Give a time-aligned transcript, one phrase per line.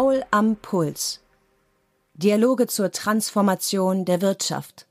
[0.00, 1.20] Paul am Puls.
[2.14, 4.86] Dialoge zur Transformation der Wirtschaft.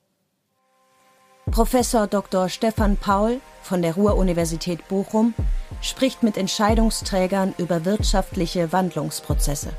[1.49, 2.47] Professor Dr.
[2.47, 5.33] Stefan Paul von der Ruhr-Universität Bochum
[5.81, 9.73] spricht mit Entscheidungsträgern über wirtschaftliche Wandlungsprozesse.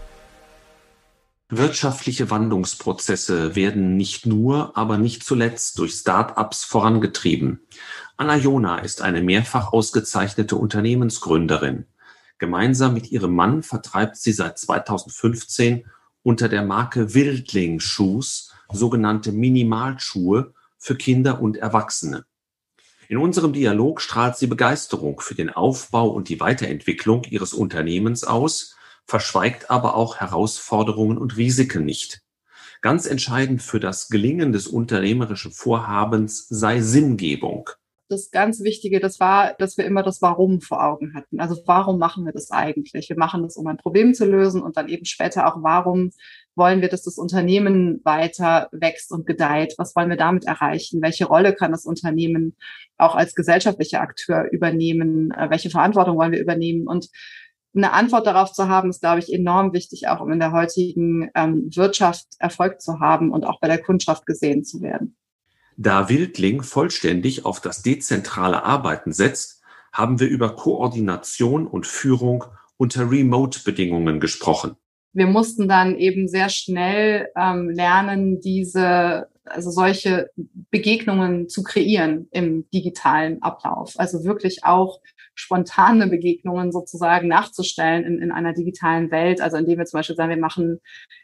[1.49, 7.60] Wirtschaftliche Wandlungsprozesse werden nicht nur, aber nicht zuletzt durch Start-ups vorangetrieben.
[8.16, 11.87] Anna Jona ist eine mehrfach ausgezeichnete Unternehmensgründerin.
[12.41, 15.85] Gemeinsam mit ihrem Mann vertreibt sie seit 2015
[16.23, 22.25] unter der Marke Wildling Shoes sogenannte Minimalschuhe für Kinder und Erwachsene.
[23.09, 28.75] In unserem Dialog strahlt sie Begeisterung für den Aufbau und die Weiterentwicklung ihres Unternehmens aus,
[29.05, 32.23] verschweigt aber auch Herausforderungen und Risiken nicht.
[32.80, 37.68] Ganz entscheidend für das Gelingen des unternehmerischen Vorhabens sei Sinngebung
[38.11, 41.41] das ganz Wichtige, das war, dass wir immer das Warum vor Augen hatten.
[41.41, 43.09] Also warum machen wir das eigentlich?
[43.09, 46.11] Wir machen das, um ein Problem zu lösen und dann eben später auch, warum
[46.57, 49.75] wollen wir, dass das Unternehmen weiter wächst und gedeiht?
[49.79, 51.02] Was wollen wir damit erreichen?
[51.02, 52.57] Welche Rolle kann das Unternehmen
[52.99, 55.30] auch als gesellschaftlicher Akteur übernehmen?
[55.30, 56.89] Äh, welche Verantwortung wollen wir übernehmen?
[56.89, 57.09] Und
[57.74, 61.30] eine Antwort darauf zu haben, ist, glaube ich, enorm wichtig, auch um in der heutigen
[61.37, 65.17] ähm, Wirtschaft Erfolg zu haben und auch bei der Kundschaft gesehen zu werden.
[65.83, 69.62] Da Wildling vollständig auf das dezentrale Arbeiten setzt,
[69.95, 72.45] haben wir über Koordination und Führung
[72.77, 74.77] unter Remote-Bedingungen gesprochen.
[75.15, 80.31] Wir mussten dann eben sehr schnell ähm, lernen, diese also solche
[80.71, 83.95] Begegnungen zu kreieren im digitalen Ablauf.
[83.97, 85.01] Also wirklich auch
[85.41, 89.41] spontane Begegnungen sozusagen nachzustellen in, in einer digitalen Welt.
[89.41, 90.81] Also indem wir zum Beispiel sagen, wir machen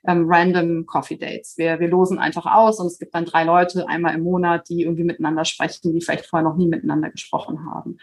[0.07, 1.55] ähm, random Coffee Dates.
[1.57, 4.83] Wir, wir losen einfach aus und es gibt dann drei Leute einmal im Monat, die
[4.83, 7.99] irgendwie miteinander sprechen, die vielleicht vorher noch nie miteinander gesprochen haben.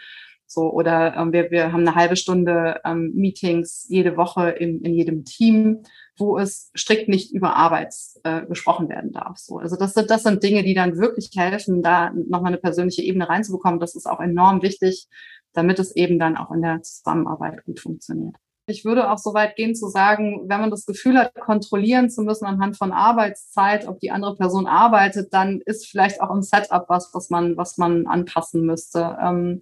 [0.46, 4.94] So, oder ähm, wir, wir haben eine halbe Stunde ähm, Meetings jede Woche in, in
[4.94, 5.82] jedem Team
[6.16, 9.38] wo es strikt nicht über Arbeit äh, gesprochen werden darf.
[9.38, 13.02] So, also das sind, das sind Dinge, die dann wirklich helfen, da nochmal eine persönliche
[13.02, 13.80] Ebene reinzubekommen.
[13.80, 15.08] Das ist auch enorm wichtig,
[15.54, 18.36] damit es eben dann auch in der Zusammenarbeit gut funktioniert.
[18.66, 22.22] Ich würde auch so weit gehen zu sagen, wenn man das Gefühl hat, kontrollieren zu
[22.22, 26.86] müssen anhand von Arbeitszeit, ob die andere Person arbeitet, dann ist vielleicht auch im Setup
[26.88, 29.18] was, was man, was man anpassen müsste.
[29.22, 29.60] Ähm,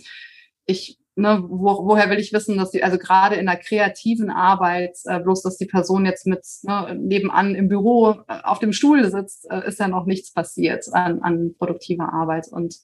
[0.67, 4.97] ich ne, wo, woher will ich wissen, dass die, also gerade in der kreativen Arbeit,
[5.05, 9.11] äh, bloß dass die Person jetzt mit ne, nebenan im Büro äh, auf dem Stuhl
[9.11, 12.49] sitzt, äh, ist ja noch nichts passiert an, an produktiver Arbeit.
[12.51, 12.77] Und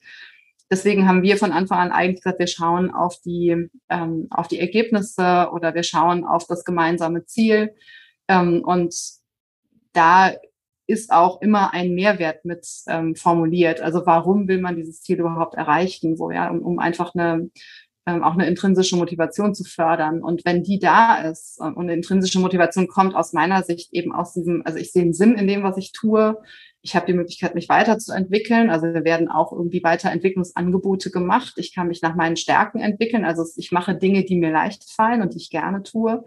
[0.71, 4.59] deswegen haben wir von Anfang an eigentlich gesagt, wir schauen auf die, ähm, auf die
[4.59, 7.75] Ergebnisse oder wir schauen auf das gemeinsame Ziel.
[8.29, 8.95] Ähm, und
[9.93, 10.33] da
[10.87, 13.81] ist auch immer ein Mehrwert mit ähm, formuliert.
[13.81, 16.17] Also warum will man dieses Ziel überhaupt erreichen?
[16.17, 17.50] So ja, um, um einfach eine
[18.09, 20.23] ähm, auch eine intrinsische Motivation zu fördern.
[20.23, 24.33] Und wenn die da ist und eine intrinsische Motivation kommt aus meiner Sicht eben aus
[24.33, 26.39] diesem, also ich sehe einen Sinn in dem, was ich tue.
[26.88, 28.71] Ich habe die Möglichkeit, mich weiterzuentwickeln.
[28.71, 31.53] Also wir werden auch irgendwie Weiterentwicklungsangebote gemacht.
[31.56, 33.26] Ich kann mich nach meinen Stärken entwickeln.
[33.26, 36.25] Also ich mache Dinge, die mir leicht fallen und die ich gerne tue.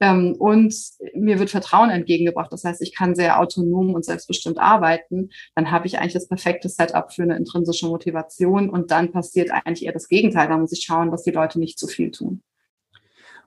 [0.00, 0.74] Ähm, und
[1.14, 2.52] mir wird Vertrauen entgegengebracht.
[2.52, 5.30] Das heißt, ich kann sehr autonom und selbstbestimmt arbeiten.
[5.54, 8.70] Dann habe ich eigentlich das perfekte Setup für eine intrinsische Motivation.
[8.70, 10.48] Und dann passiert eigentlich eher das Gegenteil.
[10.48, 12.42] Da muss ich schauen, dass die Leute nicht zu viel tun.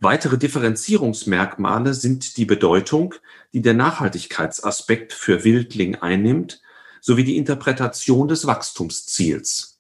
[0.02, 3.16] Weitere Differenzierungsmerkmale sind die Bedeutung,
[3.54, 6.62] die der Nachhaltigkeitsaspekt für Wildling einnimmt,
[7.00, 9.80] sowie die Interpretation des Wachstumsziels.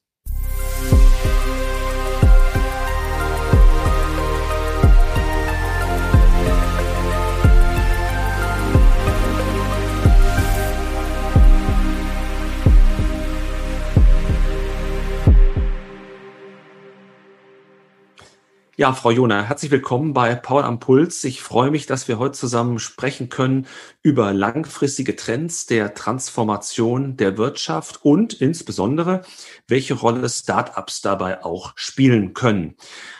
[18.77, 21.23] Ja, Frau Jona, herzlich willkommen bei Paul am Puls.
[21.23, 23.67] Ich freue mich, dass wir heute zusammen sprechen können
[24.01, 29.21] über langfristige Trends der Transformation der Wirtschaft und insbesondere,
[29.69, 32.75] welche Rolle Startups dabei auch spielen können.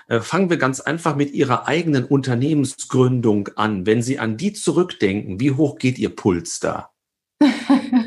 [0.10, 3.86] Äh, fangen wir ganz einfach mit Ihrer eigenen Unternehmensgründung an.
[3.86, 6.92] Wenn Sie an die zurückdenken, wie hoch geht Ihr Puls da?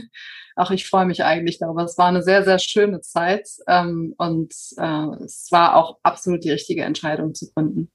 [0.58, 1.84] ach, ich freue mich eigentlich darüber.
[1.84, 6.50] Es war eine sehr, sehr schöne Zeit ähm, und äh, es war auch absolut die
[6.50, 7.90] richtige Entscheidung zu gründen.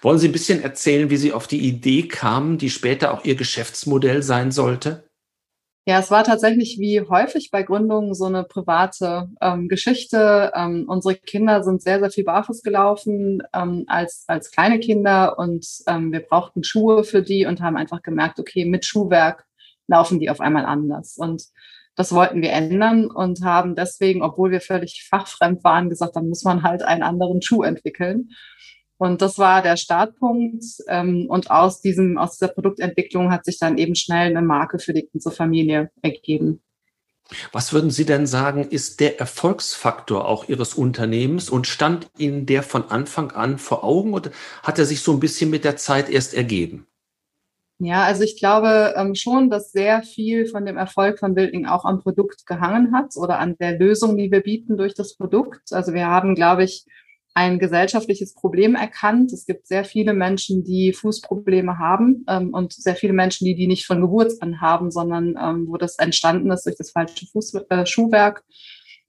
[0.00, 3.34] Wollen Sie ein bisschen erzählen, wie Sie auf die Idee kamen, die später auch Ihr
[3.34, 5.04] Geschäftsmodell sein sollte?
[5.84, 10.52] Ja, es war tatsächlich wie häufig bei Gründungen so eine private ähm, Geschichte.
[10.54, 15.66] Ähm, unsere Kinder sind sehr, sehr viel barfuß gelaufen ähm, als, als kleine Kinder und
[15.88, 19.44] ähm, wir brauchten Schuhe für die und haben einfach gemerkt, okay, mit Schuhwerk
[19.88, 21.16] laufen die auf einmal anders.
[21.16, 21.42] Und
[21.94, 26.44] das wollten wir ändern und haben deswegen, obwohl wir völlig fachfremd waren, gesagt, dann muss
[26.44, 28.30] man halt einen anderen Schuh entwickeln.
[28.96, 30.64] Und das war der Startpunkt.
[30.88, 34.94] Ähm, und aus diesem, aus dieser Produktentwicklung hat sich dann eben schnell eine Marke für
[34.94, 36.62] die ganze Familie ergeben.
[37.50, 42.62] Was würden Sie denn sagen, ist der Erfolgsfaktor auch Ihres Unternehmens und stand Ihnen der
[42.62, 44.30] von Anfang an vor Augen oder
[44.62, 46.86] hat er sich so ein bisschen mit der Zeit erst ergeben?
[47.84, 51.84] Ja, also ich glaube ähm, schon, dass sehr viel von dem Erfolg von Building auch
[51.84, 55.72] am Produkt gehangen hat oder an der Lösung, die wir bieten durch das Produkt.
[55.72, 56.86] Also wir haben, glaube ich,
[57.34, 59.32] ein gesellschaftliches Problem erkannt.
[59.32, 63.66] Es gibt sehr viele Menschen, die Fußprobleme haben ähm, und sehr viele Menschen, die die
[63.66, 67.54] nicht von Geburt an haben, sondern ähm, wo das entstanden ist durch das falsche Fuß,
[67.68, 68.44] äh, Schuhwerk.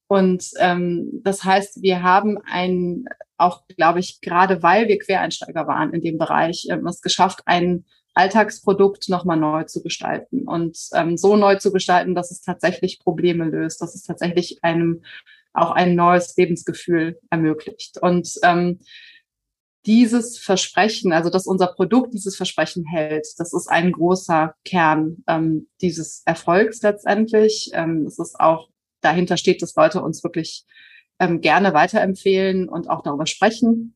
[0.07, 3.05] Und ähm, das heißt, wir haben ein,
[3.37, 7.85] auch glaube ich, gerade weil wir Quereinsteiger waren in dem Bereich, ähm, es geschafft, ein
[8.13, 13.45] Alltagsprodukt nochmal neu zu gestalten und ähm, so neu zu gestalten, dass es tatsächlich Probleme
[13.45, 15.03] löst, dass es tatsächlich einem
[15.53, 17.97] auch ein neues Lebensgefühl ermöglicht.
[17.99, 18.79] Und ähm,
[19.85, 25.67] dieses Versprechen, also dass unser Produkt dieses Versprechen hält, das ist ein großer Kern ähm,
[25.81, 27.71] dieses Erfolgs letztendlich.
[27.73, 28.69] Ähm, es ist auch
[29.01, 30.65] dahinter steht, dass Leute uns wirklich
[31.19, 33.95] ähm, gerne weiterempfehlen und auch darüber sprechen,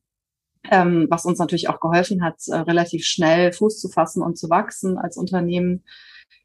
[0.70, 4.50] ähm, was uns natürlich auch geholfen hat, äh, relativ schnell Fuß zu fassen und zu
[4.50, 5.84] wachsen als Unternehmen.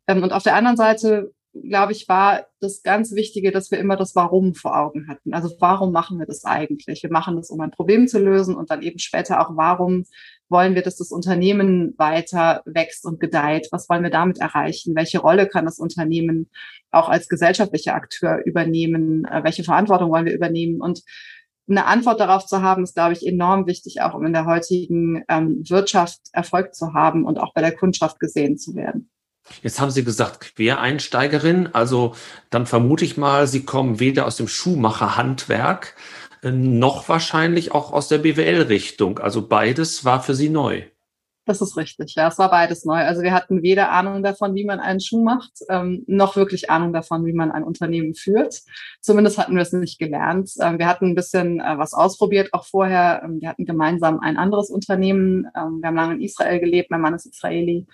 [0.07, 3.95] Ähm, und auf der anderen Seite glaube ich, war das ganz Wichtige, dass wir immer
[3.95, 5.33] das Warum vor Augen hatten.
[5.33, 7.03] Also warum machen wir das eigentlich?
[7.03, 10.05] Wir machen das, um ein Problem zu lösen und dann eben später auch, warum
[10.49, 13.67] wollen wir, dass das Unternehmen weiter wächst und gedeiht?
[13.71, 14.95] Was wollen wir damit erreichen?
[14.95, 16.49] Welche Rolle kann das Unternehmen
[16.91, 19.25] auch als gesellschaftlicher Akteur übernehmen?
[19.25, 20.81] Äh, welche Verantwortung wollen wir übernehmen?
[20.81, 21.01] Und
[21.67, 25.23] eine Antwort darauf zu haben, ist, glaube ich, enorm wichtig, auch um in der heutigen
[25.29, 29.09] ähm, Wirtschaft Erfolg zu haben und auch bei der Kundschaft gesehen zu werden.
[29.61, 32.15] Jetzt haben Sie gesagt Quereinsteigerin, also
[32.49, 35.95] dann vermute ich mal, Sie kommen weder aus dem Schuhmacherhandwerk
[36.41, 39.19] äh, noch wahrscheinlich auch aus der BWL-Richtung.
[39.19, 40.83] Also beides war für Sie neu.
[41.45, 42.99] Das ist richtig, ja, es war beides neu.
[42.99, 46.93] Also wir hatten weder Ahnung davon, wie man einen Schuh macht, ähm, noch wirklich Ahnung
[46.93, 48.61] davon, wie man ein Unternehmen führt.
[49.01, 50.51] Zumindest hatten wir es nicht gelernt.
[50.61, 53.23] Ähm, wir hatten ein bisschen äh, was ausprobiert, auch vorher.
[53.25, 55.47] Ähm, wir hatten gemeinsam ein anderes Unternehmen.
[55.53, 57.87] Ähm, wir haben lange in Israel gelebt, mein Mann ist Israeli.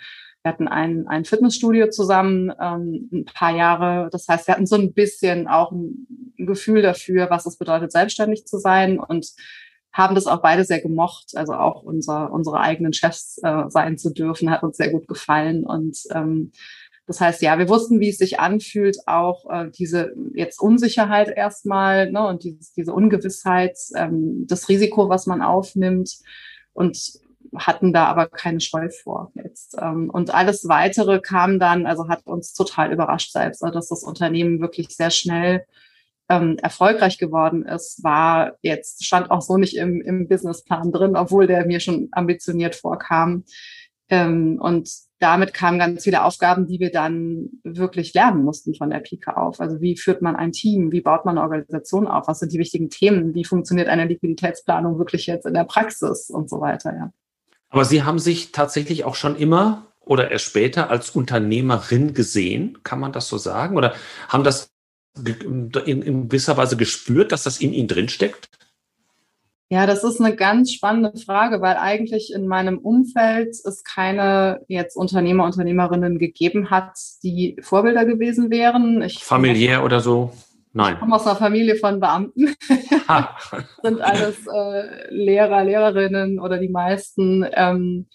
[0.43, 4.09] Wir hatten ein, ein Fitnessstudio zusammen, ähm, ein paar Jahre.
[4.11, 6.07] Das heißt, wir hatten so ein bisschen auch ein
[6.37, 9.33] Gefühl dafür, was es bedeutet, selbstständig zu sein und
[9.91, 11.31] haben das auch beide sehr gemocht.
[11.35, 15.65] Also auch unser, unsere eigenen Chefs äh, sein zu dürfen, hat uns sehr gut gefallen.
[15.65, 16.51] Und ähm,
[17.07, 22.11] das heißt, ja, wir wussten, wie es sich anfühlt, auch äh, diese jetzt Unsicherheit erstmal
[22.11, 26.19] ne, und dieses, diese Ungewissheit, ähm, das Risiko, was man aufnimmt.
[26.73, 27.19] Und
[27.55, 29.75] hatten da aber keine Scheu vor jetzt.
[29.81, 34.03] Ähm, und alles weitere kam dann, also hat uns total überrascht selbst, also dass das
[34.03, 35.65] Unternehmen wirklich sehr schnell
[36.29, 41.47] ähm, erfolgreich geworden ist, war jetzt, stand auch so nicht im, im Businessplan drin, obwohl
[41.47, 43.43] der mir schon ambitioniert vorkam.
[44.09, 44.89] Ähm, und
[45.19, 49.59] damit kamen ganz viele Aufgaben, die wir dann wirklich lernen mussten von der Pike auf.
[49.59, 50.91] Also wie führt man ein Team?
[50.91, 52.27] Wie baut man eine Organisation auf?
[52.27, 53.33] Was sind die wichtigen Themen?
[53.33, 57.11] Wie funktioniert eine Liquiditätsplanung wirklich jetzt in der Praxis und so weiter, ja.
[57.71, 62.99] Aber Sie haben sich tatsächlich auch schon immer oder erst später als Unternehmerin gesehen, kann
[62.99, 63.77] man das so sagen?
[63.77, 63.93] Oder
[64.27, 64.71] haben das
[65.17, 68.49] in, in gewisser Weise gespürt, dass das in Ihnen drinsteckt?
[69.71, 74.97] Ja, das ist eine ganz spannende Frage, weil eigentlich in meinem Umfeld es keine jetzt
[74.97, 79.03] Unternehmer, Unternehmerinnen gegeben hat, die Vorbilder gewesen wären.
[79.03, 80.31] Ich Familiär oder so?
[80.73, 80.93] Nein.
[80.93, 82.55] Ich komme aus einer Familie von Beamten.
[83.83, 87.45] sind alles äh, Lehrer, Lehrerinnen oder die meisten.
[87.53, 88.07] Ähm,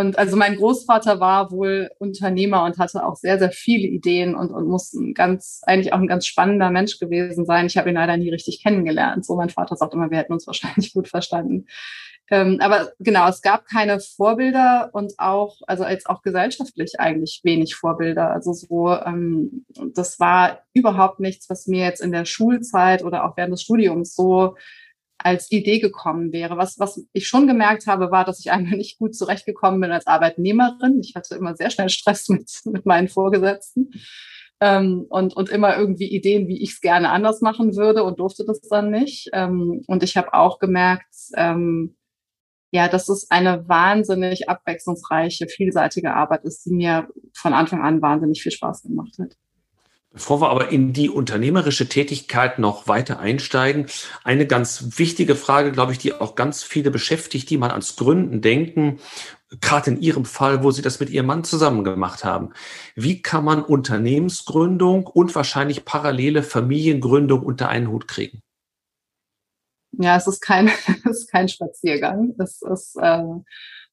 [0.00, 4.50] und also mein Großvater war wohl Unternehmer und hatte auch sehr, sehr viele Ideen und,
[4.50, 7.66] und muss ein ganz, eigentlich auch ein ganz spannender Mensch gewesen sein.
[7.66, 9.26] Ich habe ihn leider nie richtig kennengelernt.
[9.26, 11.66] So mein Vater sagt immer, wir hätten uns wahrscheinlich gut verstanden.
[12.30, 17.74] Ähm, aber genau, es gab keine Vorbilder und auch, also jetzt auch gesellschaftlich eigentlich wenig
[17.74, 18.30] Vorbilder.
[18.30, 23.36] Also so, ähm, das war überhaupt nichts, was mir jetzt in der Schulzeit oder auch
[23.36, 24.56] während des Studiums so
[25.24, 26.56] als Idee gekommen wäre.
[26.56, 30.06] Was, was ich schon gemerkt habe, war, dass ich einmal nicht gut zurechtgekommen bin als
[30.06, 31.00] Arbeitnehmerin.
[31.02, 33.90] Ich hatte immer sehr schnell Stress mit, mit meinen Vorgesetzten.
[34.62, 38.44] Ähm, und, und immer irgendwie Ideen, wie ich es gerne anders machen würde und durfte
[38.44, 39.30] das dann nicht.
[39.32, 41.96] Ähm, und ich habe auch gemerkt, ähm,
[42.72, 48.42] ja, dass es eine wahnsinnig abwechslungsreiche, vielseitige Arbeit ist, die mir von Anfang an wahnsinnig
[48.42, 49.34] viel Spaß gemacht hat.
[50.12, 53.86] Bevor wir aber in die unternehmerische Tätigkeit noch weiter einsteigen,
[54.24, 58.40] eine ganz wichtige Frage, glaube ich, die auch ganz viele beschäftigt, die mal ans Gründen
[58.40, 58.98] denken,
[59.60, 62.50] gerade in Ihrem Fall, wo Sie das mit Ihrem Mann zusammen gemacht haben.
[62.96, 68.42] Wie kann man Unternehmensgründung und wahrscheinlich parallele Familiengründung unter einen Hut kriegen?
[69.92, 70.68] ja, es ist kein,
[71.04, 72.34] es ist kein Spaziergang.
[72.38, 73.24] Es ist äh,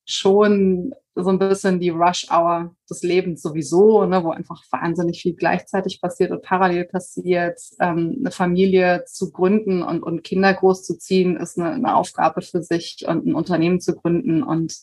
[0.05, 0.93] schon
[1.23, 6.31] so ein bisschen die Rush-Hour des Lebens sowieso, ne, wo einfach wahnsinnig viel gleichzeitig passiert
[6.31, 7.59] und parallel passiert.
[7.79, 13.05] Ähm, eine Familie zu gründen und, und Kinder großzuziehen, ist eine, eine Aufgabe für sich
[13.07, 14.75] und ein Unternehmen zu gründen und,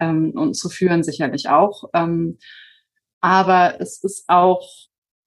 [0.00, 1.84] ähm, und zu führen sicherlich auch.
[1.92, 2.38] Ähm,
[3.20, 4.68] aber es ist auch,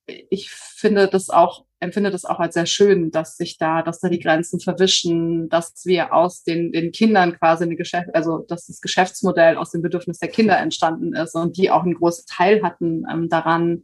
[0.05, 4.09] ich finde das auch empfinde das auch als sehr schön, dass sich da, dass da
[4.09, 8.81] die Grenzen verwischen, dass wir aus den, den Kindern quasi eine Geschäft, also dass das
[8.81, 13.03] Geschäftsmodell aus dem Bedürfnis der Kinder entstanden ist und die auch einen großen Teil hatten
[13.11, 13.83] ähm, daran,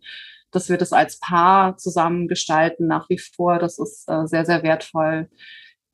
[0.52, 3.60] dass wir das als Paar zusammen gestalten nach wie vor.
[3.60, 5.30] Das ist äh, sehr, sehr wertvoll.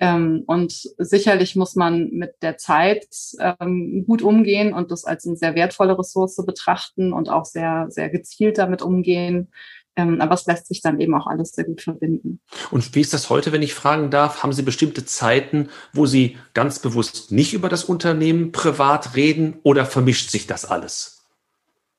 [0.02, 3.06] Ähm, und sicherlich muss man mit der Zeit
[3.40, 8.10] ähm, gut umgehen und das als eine sehr wertvolle Ressource betrachten und auch sehr, sehr
[8.10, 9.52] gezielt damit umgehen.
[10.00, 12.40] Ähm, aber es lässt sich dann eben auch alles sehr gut verbinden.
[12.72, 14.44] Und wie ist das heute, wenn ich fragen darf?
[14.44, 19.86] Haben Sie bestimmte Zeiten, wo Sie ganz bewusst nicht über das Unternehmen privat reden oder
[19.86, 21.18] vermischt sich das alles?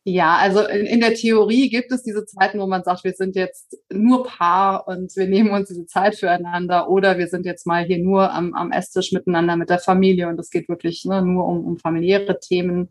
[0.05, 3.37] Ja, also in, in, der Theorie gibt es diese Zeiten, wo man sagt, wir sind
[3.37, 7.85] jetzt nur Paar und wir nehmen uns diese Zeit füreinander oder wir sind jetzt mal
[7.85, 11.45] hier nur am, am Esstisch miteinander mit der Familie und es geht wirklich ne, nur
[11.45, 12.89] um, um familiäre Themen.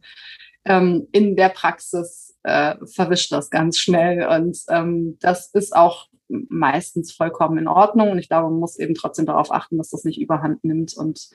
[0.66, 4.28] Ähm, in der Praxis äh, verwischt das ganz schnell.
[4.28, 8.12] Und ähm, das ist auch meistens vollkommen in Ordnung.
[8.12, 11.30] Und ich glaube, man muss eben trotzdem darauf achten, dass das nicht überhand nimmt und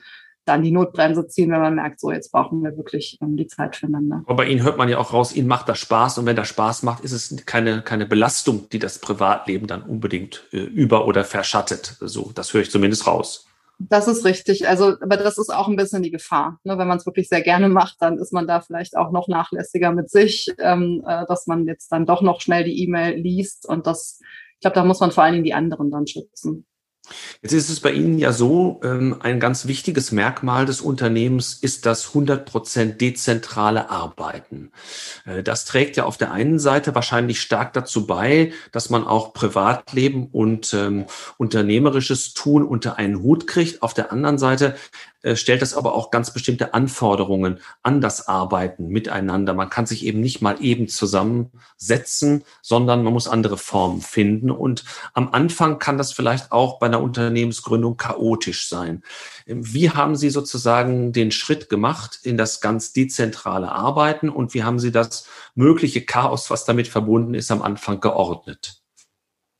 [0.45, 3.75] dann die Notbremse ziehen, wenn man merkt, so jetzt brauchen wir wirklich ähm, die Zeit
[3.75, 4.21] füreinander.
[4.25, 6.47] Aber bei Ihnen hört man ja auch raus, Ihnen macht das Spaß und wenn das
[6.49, 11.23] Spaß macht, ist es keine, keine Belastung, die das Privatleben dann unbedingt äh, über- oder
[11.23, 11.97] verschattet.
[11.99, 13.47] So, das höre ich zumindest raus.
[13.77, 14.67] Das ist richtig.
[14.67, 16.59] Also, aber das ist auch ein bisschen die Gefahr.
[16.63, 16.77] Ne?
[16.77, 19.91] Wenn man es wirklich sehr gerne macht, dann ist man da vielleicht auch noch nachlässiger
[19.91, 23.67] mit sich, ähm, äh, dass man jetzt dann doch noch schnell die E-Mail liest.
[23.67, 24.19] Und das,
[24.53, 26.65] ich glaube, da muss man vor allen Dingen die anderen dann schützen.
[27.41, 31.85] Jetzt ist es bei Ihnen ja so, ähm, ein ganz wichtiges Merkmal des Unternehmens ist
[31.85, 34.71] das 100% dezentrale Arbeiten.
[35.25, 39.33] Äh, das trägt ja auf der einen Seite wahrscheinlich stark dazu bei, dass man auch
[39.33, 41.05] Privatleben und ähm,
[41.37, 43.81] unternehmerisches Tun unter einen Hut kriegt.
[43.81, 44.75] Auf der anderen Seite
[45.33, 49.53] stellt das aber auch ganz bestimmte Anforderungen an das Arbeiten miteinander.
[49.53, 54.51] Man kann sich eben nicht mal eben zusammensetzen, sondern man muss andere Formen finden.
[54.51, 59.03] Und am Anfang kann das vielleicht auch bei einer Unternehmensgründung chaotisch sein.
[59.47, 64.79] Wie haben Sie sozusagen den Schritt gemacht in das ganz dezentrale Arbeiten und wie haben
[64.79, 68.84] Sie das mögliche Chaos, was damit verbunden ist, am Anfang geordnet?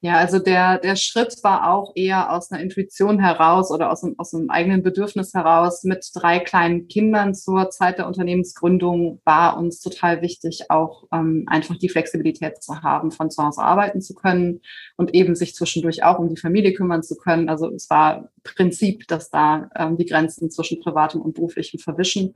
[0.05, 4.13] Ja, also der, der Schritt war auch eher aus einer Intuition heraus oder aus einem,
[4.19, 5.83] aus einem eigenen Bedürfnis heraus.
[5.83, 11.79] Mit drei kleinen Kindern zur Zeit der Unternehmensgründung war uns total wichtig, auch ähm, einfach
[11.79, 14.61] die Flexibilität zu haben, von zu Hause arbeiten zu können
[14.95, 17.49] und eben sich zwischendurch auch um die Familie kümmern zu können.
[17.49, 22.35] Also es war Prinzip, dass da ähm, die Grenzen zwischen privatem und beruflichem verwischen.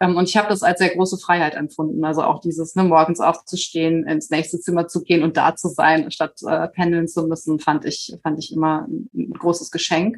[0.00, 2.04] Ähm, und ich habe das als sehr große Freiheit empfunden.
[2.04, 6.10] Also auch dieses, ne, morgens aufzustehen, ins nächste Zimmer zu gehen und da zu sein,
[6.10, 10.16] statt äh, pendeln zu müssen, fand ich, fand ich immer ein, großes Geschenk.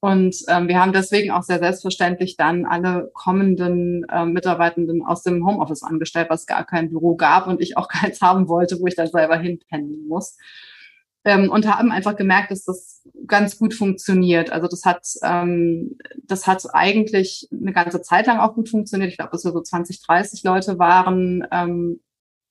[0.00, 5.46] Und ähm, wir haben deswegen auch sehr selbstverständlich dann alle kommenden äh, Mitarbeitenden aus dem
[5.46, 8.96] Homeoffice angestellt, was gar kein Büro gab und ich auch keins haben wollte, wo ich
[8.96, 10.36] dann selber hinpendeln muss
[11.26, 14.50] ähm, und haben einfach gemerkt, dass das ganz gut funktioniert.
[14.52, 19.10] Also das hat, ähm, das hat eigentlich eine ganze Zeit lang auch gut funktioniert.
[19.10, 21.44] Ich glaube, dass wir so 20, 30 Leute waren.
[21.50, 22.00] Ähm,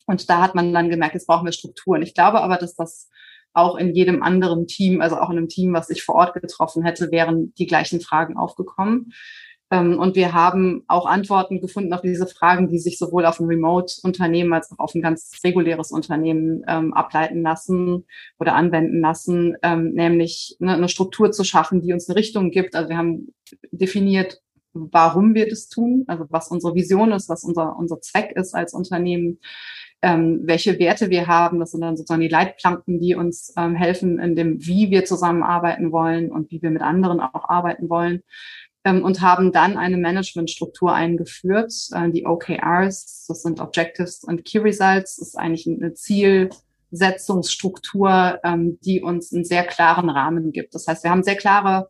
[0.07, 2.01] und da hat man dann gemerkt, jetzt brauchen wir Strukturen.
[2.01, 3.09] Ich glaube aber, dass das
[3.53, 6.83] auch in jedem anderen Team, also auch in einem Team, was ich vor Ort getroffen
[6.83, 9.13] hätte, wären die gleichen Fragen aufgekommen.
[9.71, 13.47] Ähm, und wir haben auch Antworten gefunden auf diese Fragen, die sich sowohl auf ein
[13.47, 18.05] Remote-Unternehmen als auch auf ein ganz reguläres Unternehmen ähm, ableiten lassen
[18.39, 22.75] oder anwenden lassen, ähm, nämlich ne, eine Struktur zu schaffen, die uns eine Richtung gibt.
[22.75, 23.33] Also wir haben
[23.71, 24.41] definiert,
[24.73, 28.73] warum wir das tun, also was unsere Vision ist, was unser, unser Zweck ist als
[28.73, 29.39] Unternehmen,
[30.01, 31.59] ähm, welche Werte wir haben.
[31.59, 35.91] Das sind dann sozusagen die Leitplanken, die uns ähm, helfen in dem, wie wir zusammenarbeiten
[35.91, 38.21] wollen und wie wir mit anderen auch arbeiten wollen
[38.85, 44.59] ähm, und haben dann eine Managementstruktur eingeführt, äh, die OKRs, das sind Objectives und Key
[44.59, 50.73] Results, das ist eigentlich eine Zielsetzungsstruktur, ähm, die uns einen sehr klaren Rahmen gibt.
[50.75, 51.89] Das heißt, wir haben sehr klare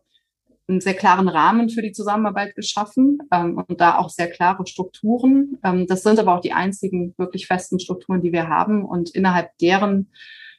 [0.68, 5.58] einen sehr klaren Rahmen für die Zusammenarbeit geschaffen ähm, und da auch sehr klare Strukturen.
[5.62, 9.56] Ähm, das sind aber auch die einzigen wirklich festen Strukturen, die wir haben und innerhalb
[9.58, 10.10] deren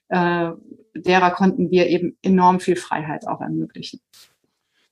[0.10, 0.51] äh,
[0.96, 4.00] derer konnten wir eben enorm viel Freiheit auch ermöglichen.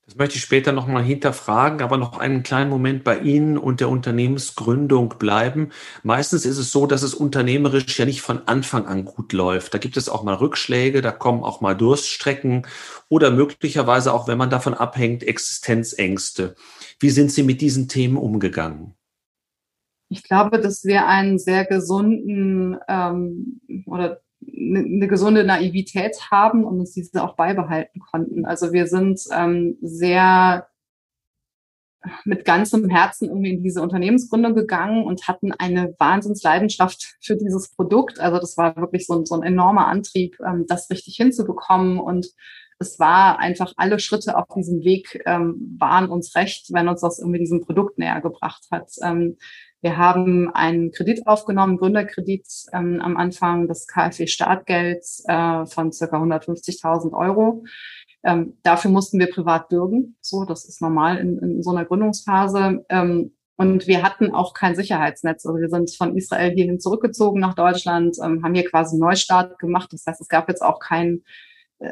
[0.06, 3.88] Das möchte ich später nochmal hinterfragen, aber noch einen kleinen Moment bei Ihnen und der
[3.88, 5.70] Unternehmensgründung bleiben.
[6.04, 9.74] Meistens ist es so, dass es unternehmerisch ja nicht von Anfang an gut läuft.
[9.74, 12.68] Da gibt es auch mal Rückschläge, da kommen auch mal Durststrecken
[13.08, 16.54] oder möglicherweise auch, wenn man davon abhängt, Existenzängste.
[17.00, 18.94] Wie sind Sie mit diesen Themen umgegangen?
[20.08, 26.92] Ich glaube, dass wir einen sehr gesunden ähm, oder eine, gesunde Naivität haben und uns
[26.92, 28.44] diese auch beibehalten konnten.
[28.44, 30.68] Also wir sind ähm, sehr
[32.24, 38.20] mit ganzem Herzen irgendwie in diese Unternehmensgründung gegangen und hatten eine Wahnsinnsleidenschaft für dieses Produkt.
[38.20, 41.98] Also das war wirklich so ein, so ein enormer Antrieb, ähm, das richtig hinzubekommen.
[41.98, 42.28] Und
[42.78, 47.18] es war einfach alle Schritte auf diesem Weg ähm, waren uns recht, wenn uns das
[47.18, 48.90] irgendwie diesem Produkt näher gebracht hat.
[49.02, 49.36] Ähm,
[49.86, 57.12] wir haben einen Kredit aufgenommen, Gründerkredit ähm, am Anfang des KfW-Startgelds äh, von circa 150.000
[57.12, 57.62] Euro.
[58.24, 60.16] Ähm, dafür mussten wir privat bürgen.
[60.20, 62.84] So, das ist normal in, in so einer Gründungsphase.
[62.88, 65.46] Ähm, und wir hatten auch kein Sicherheitsnetz.
[65.46, 69.56] Also wir sind von Israel hierhin zurückgezogen nach Deutschland, ähm, haben hier quasi einen Neustart
[69.60, 69.92] gemacht.
[69.92, 71.22] Das heißt, es gab jetzt auch keinen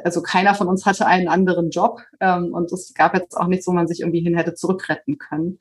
[0.03, 3.67] also keiner von uns hatte einen anderen Job ähm, und es gab jetzt auch nichts,
[3.69, 5.61] wo man sich irgendwie hin hätte zurückretten können.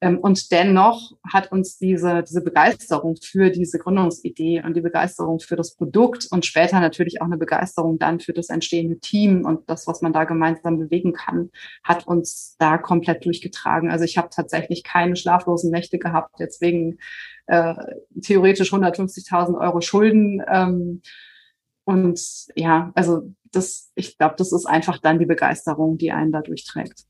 [0.00, 5.56] Ähm, und dennoch hat uns diese, diese Begeisterung für diese Gründungsidee und die Begeisterung für
[5.56, 9.86] das Produkt und später natürlich auch eine Begeisterung dann für das entstehende Team und das,
[9.86, 11.50] was man da gemeinsam bewegen kann,
[11.84, 13.90] hat uns da komplett durchgetragen.
[13.90, 16.98] Also ich habe tatsächlich keine schlaflosen Nächte gehabt, jetzt wegen
[17.46, 17.74] äh,
[18.22, 20.42] theoretisch 150.000 Euro Schulden.
[20.48, 21.02] Ähm,
[21.84, 22.20] und
[22.54, 27.04] ja, also das, ich glaube, das ist einfach dann die Begeisterung, die einen da durchträgt.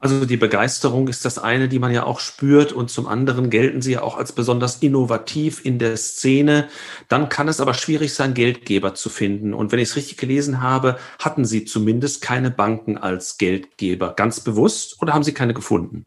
[0.00, 3.82] Also die Begeisterung ist das eine, die man ja auch spürt und zum anderen gelten
[3.82, 6.68] sie ja auch als besonders innovativ in der Szene.
[7.08, 9.54] Dann kann es aber schwierig sein, Geldgeber zu finden.
[9.54, 14.14] Und wenn ich es richtig gelesen habe, hatten Sie zumindest keine Banken als Geldgeber.
[14.14, 16.04] Ganz bewusst oder haben Sie keine gefunden?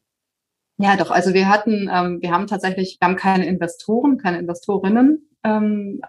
[0.77, 1.11] Ja, doch.
[1.11, 6.01] Also wir hatten, ähm, wir haben tatsächlich, wir haben keine Investoren, keine Investorinnen ähm,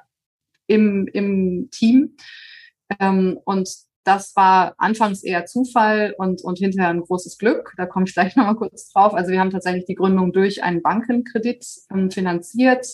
[0.68, 2.16] im, im Team.
[3.00, 3.68] Ähm, und
[4.04, 7.72] das war anfangs eher Zufall und, und hinterher ein großes Glück.
[7.76, 9.14] Da komme ich gleich nochmal kurz drauf.
[9.14, 12.86] Also wir haben tatsächlich die Gründung durch einen Bankenkredit ähm, finanziert.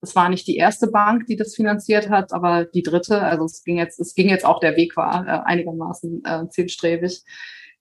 [0.00, 3.22] Es war nicht die erste Bank, die das finanziert hat, aber die dritte.
[3.22, 7.24] Also es ging jetzt, es ging jetzt auch der Weg war äh, einigermaßen äh, zielstrebig.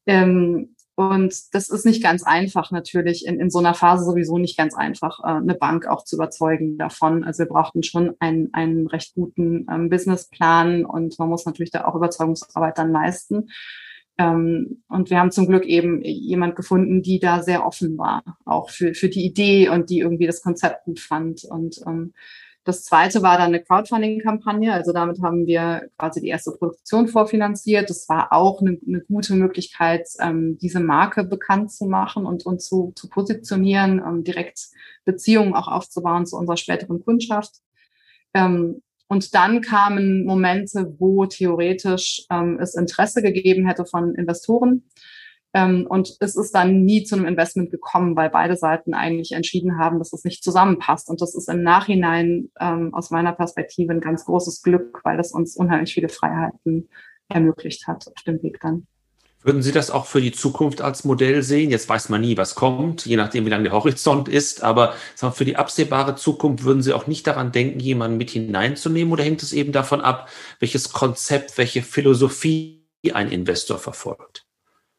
[0.05, 4.57] Ähm, und das ist nicht ganz einfach natürlich, in, in so einer Phase sowieso nicht
[4.57, 7.23] ganz einfach, äh, eine Bank auch zu überzeugen davon.
[7.23, 11.85] Also wir brauchten schon einen, einen recht guten ähm, Businessplan und man muss natürlich da
[11.85, 13.47] auch Überzeugungsarbeit dann leisten.
[14.17, 18.69] Ähm, und wir haben zum Glück eben jemand gefunden, die da sehr offen war, auch
[18.69, 21.45] für, für die Idee und die irgendwie das Konzept gut fand.
[21.45, 22.13] Und ähm,
[22.63, 24.71] das zweite war dann eine Crowdfunding-Kampagne.
[24.71, 27.89] Also damit haben wir quasi die erste Produktion vorfinanziert.
[27.89, 32.61] Das war auch eine, eine gute Möglichkeit, ähm, diese Marke bekannt zu machen und, und
[32.61, 34.67] zu, zu positionieren, ähm, direkt
[35.05, 37.55] Beziehungen auch aufzubauen zu unserer späteren Kundschaft.
[38.35, 44.83] Ähm, und dann kamen Momente, wo theoretisch ähm, es Interesse gegeben hätte von Investoren.
[45.53, 49.77] Ähm, und es ist dann nie zu einem Investment gekommen, weil beide Seiten eigentlich entschieden
[49.77, 51.09] haben, dass es nicht zusammenpasst.
[51.09, 55.31] Und das ist im Nachhinein ähm, aus meiner Perspektive ein ganz großes Glück, weil es
[55.31, 56.89] uns unheimlich viele Freiheiten
[57.27, 58.87] ermöglicht hat auf dem Weg dann.
[59.43, 61.71] Würden Sie das auch für die Zukunft als Modell sehen?
[61.71, 64.61] Jetzt weiß man nie, was kommt, je nachdem, wie lang der Horizont ist.
[64.61, 69.11] Aber für die absehbare Zukunft würden Sie auch nicht daran denken, jemanden mit hineinzunehmen?
[69.11, 74.45] Oder hängt es eben davon ab, welches Konzept, welche Philosophie ein Investor verfolgt?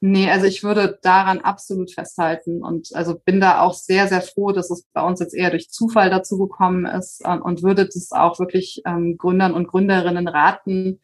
[0.05, 4.51] Nee, also ich würde daran absolut festhalten und also bin da auch sehr, sehr froh,
[4.51, 8.11] dass es bei uns jetzt eher durch Zufall dazu gekommen ist und, und würde das
[8.11, 10.99] auch wirklich ähm, Gründern und Gründerinnen raten,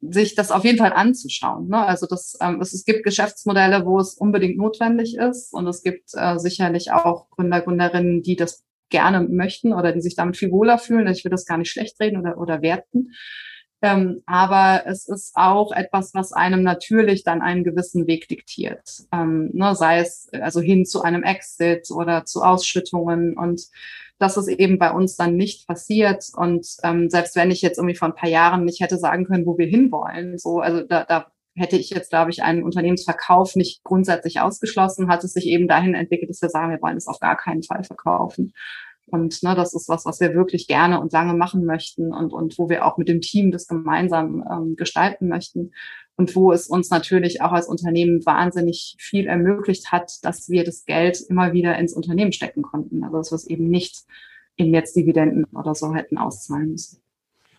[0.00, 1.66] sich das auf jeden Fall anzuschauen.
[1.66, 1.78] Ne?
[1.84, 6.10] Also das, ähm, es, es gibt Geschäftsmodelle, wo es unbedingt notwendig ist und es gibt
[6.14, 10.78] äh, sicherlich auch Gründer, Gründerinnen, die das gerne möchten oder die sich damit viel wohler
[10.78, 11.08] fühlen.
[11.08, 13.10] Ich will das gar nicht schlecht reden oder, oder werten.
[13.80, 19.04] Ähm, aber es ist auch etwas, was einem natürlich dann einen gewissen Weg diktiert.
[19.12, 23.62] Ähm, ne, sei es also hin zu einem Exit oder zu Ausschüttungen und
[24.18, 26.24] das ist eben bei uns dann nicht passiert.
[26.34, 29.46] Und ähm, selbst wenn ich jetzt irgendwie vor ein paar Jahren nicht hätte sagen können,
[29.46, 33.82] wo wir hinwollen, so, also da, da hätte ich jetzt, glaube ich, einen Unternehmensverkauf nicht
[33.84, 37.18] grundsätzlich ausgeschlossen, hat es sich eben dahin entwickelt, dass wir sagen, wir wollen es auf
[37.20, 38.52] gar keinen Fall verkaufen.
[39.10, 42.58] Und ne, das ist was, was wir wirklich gerne und lange machen möchten und, und
[42.58, 45.72] wo wir auch mit dem Team das gemeinsam ähm, gestalten möchten.
[46.16, 50.84] Und wo es uns natürlich auch als Unternehmen wahnsinnig viel ermöglicht hat, dass wir das
[50.84, 53.04] Geld immer wieder ins Unternehmen stecken konnten.
[53.04, 54.04] Also dass wir es eben nicht
[54.56, 57.00] in jetzt Dividenden oder so hätten auszahlen müssen.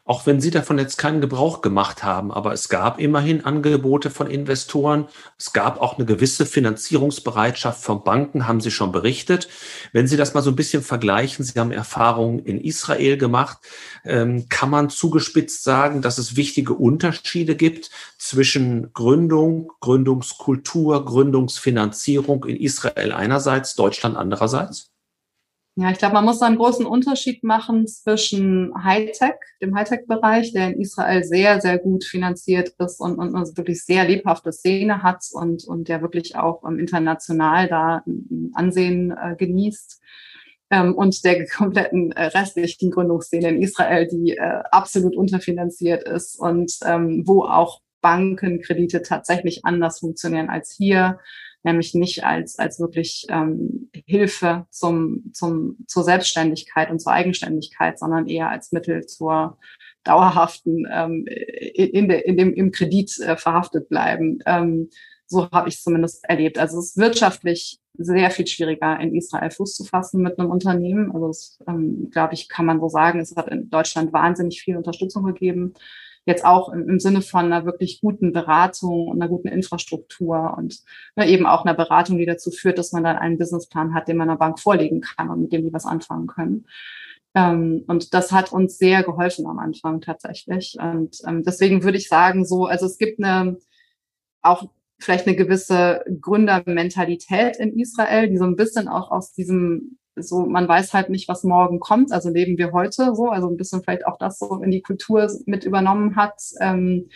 [0.09, 4.25] Auch wenn Sie davon jetzt keinen Gebrauch gemacht haben, aber es gab immerhin Angebote von
[4.25, 5.07] Investoren.
[5.37, 9.49] Es gab auch eine gewisse Finanzierungsbereitschaft von Banken, haben Sie schon berichtet.
[9.93, 13.59] Wenn Sie das mal so ein bisschen vergleichen, Sie haben Erfahrungen in Israel gemacht,
[14.03, 22.55] ähm, kann man zugespitzt sagen, dass es wichtige Unterschiede gibt zwischen Gründung, Gründungskultur, Gründungsfinanzierung in
[22.55, 24.89] Israel einerseits, Deutschland andererseits?
[25.81, 30.73] Ja, ich glaube, man muss da einen großen Unterschied machen zwischen Hightech, dem Hightech-Bereich, der
[30.73, 35.23] in Israel sehr, sehr gut finanziert ist und, und, und wirklich sehr lebhafte Szene hat
[35.31, 40.01] und, und der wirklich auch ähm, international da ein Ansehen äh, genießt.
[40.69, 46.73] Ähm, und der kompletten äh, restlichen Gründungsszene in Israel, die äh, absolut unterfinanziert ist und
[46.85, 51.19] ähm, wo auch Bankenkredite tatsächlich anders funktionieren als hier
[51.63, 58.27] nämlich nicht als, als wirklich ähm, Hilfe zum, zum, zur Selbstständigkeit und zur Eigenständigkeit, sondern
[58.27, 59.57] eher als Mittel zur
[60.03, 64.39] dauerhaften ähm, in, der, in dem im Kredit äh, verhaftet bleiben.
[64.45, 64.89] Ähm,
[65.27, 66.57] so habe ich es zumindest erlebt.
[66.57, 71.11] Also es ist wirtschaftlich sehr viel schwieriger, in Israel Fuß zu fassen mit einem Unternehmen.
[71.11, 74.77] Also es, ähm, glaube ich, kann man so sagen, es hat in Deutschland wahnsinnig viel
[74.77, 75.73] Unterstützung gegeben
[76.29, 80.79] jetzt auch im, im Sinne von einer wirklich guten Beratung und einer guten Infrastruktur und
[81.15, 84.17] ne, eben auch einer Beratung, die dazu führt, dass man dann einen Businessplan hat, den
[84.17, 86.65] man der Bank vorlegen kann und mit dem die was anfangen können.
[87.35, 90.77] Ähm, und das hat uns sehr geholfen am Anfang tatsächlich.
[90.79, 93.57] Und ähm, deswegen würde ich sagen, so, also es gibt eine
[94.41, 100.45] auch vielleicht eine gewisse Gründermentalität in Israel, die so ein bisschen auch aus diesem so,
[100.45, 102.11] man weiß halt nicht, was morgen kommt.
[102.11, 105.29] Also leben wir heute so, also ein bisschen vielleicht auch das so in die Kultur
[105.45, 107.09] mit übernommen hat, ähm,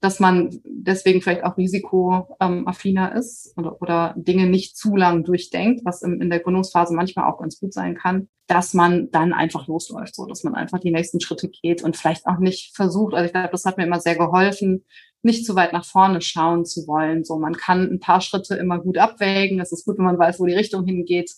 [0.00, 6.02] dass man deswegen vielleicht auch risikoaffiner ist oder, oder Dinge nicht zu lang durchdenkt, was
[6.02, 10.14] in, in der Gründungsphase manchmal auch ganz gut sein kann, dass man dann einfach losläuft,
[10.14, 13.12] so dass man einfach die nächsten Schritte geht und vielleicht auch nicht versucht.
[13.12, 14.84] Also ich glaube, das hat mir immer sehr geholfen,
[15.22, 17.24] nicht zu weit nach vorne schauen zu wollen.
[17.24, 19.60] So, man kann ein paar Schritte immer gut abwägen.
[19.60, 21.30] Es ist gut, wenn man weiß, wo die Richtung hingeht.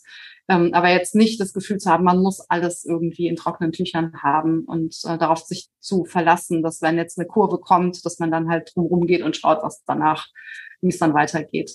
[0.48, 4.12] Ähm, aber jetzt nicht das Gefühl zu haben, man muss alles irgendwie in trockenen Tüchern
[4.22, 8.30] haben und äh, darauf sich zu verlassen, dass wenn jetzt eine Kurve kommt, dass man
[8.30, 10.26] dann halt drumherum geht und schaut, was danach,
[10.80, 11.70] wie es dann weitergeht.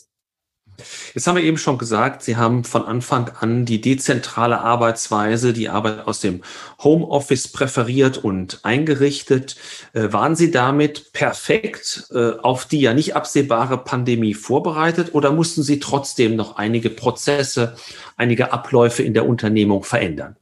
[1.14, 5.70] Jetzt haben wir eben schon gesagt, Sie haben von Anfang an die dezentrale Arbeitsweise, die
[5.70, 6.44] Arbeit aus dem
[6.84, 9.56] Homeoffice präferiert und eingerichtet.
[9.94, 15.64] Äh, waren Sie damit perfekt äh, auf die ja nicht absehbare Pandemie vorbereitet oder mussten
[15.64, 17.76] Sie trotzdem noch einige Prozesse,
[18.16, 20.36] einige Abläufe in der Unternehmung verändern?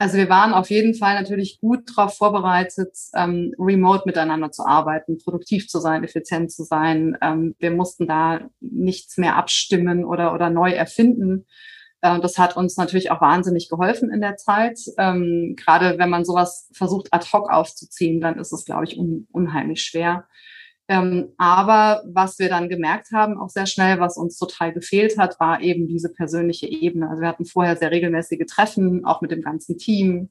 [0.00, 5.18] Also wir waren auf jeden Fall natürlich gut darauf vorbereitet, ähm, remote miteinander zu arbeiten,
[5.18, 7.18] produktiv zu sein, effizient zu sein.
[7.20, 11.44] Ähm, wir mussten da nichts mehr abstimmen oder, oder neu erfinden.
[12.00, 14.80] Äh, das hat uns natürlich auch wahnsinnig geholfen in der Zeit.
[14.96, 19.28] Ähm, gerade wenn man sowas versucht ad hoc aufzuziehen, dann ist es, glaube ich, un
[19.32, 20.26] unheimlich schwer.
[20.90, 25.38] Ähm, aber was wir dann gemerkt haben, auch sehr schnell, was uns total gefehlt hat,
[25.38, 27.08] war eben diese persönliche Ebene.
[27.08, 30.30] Also wir hatten vorher sehr regelmäßige Treffen, auch mit dem ganzen Team,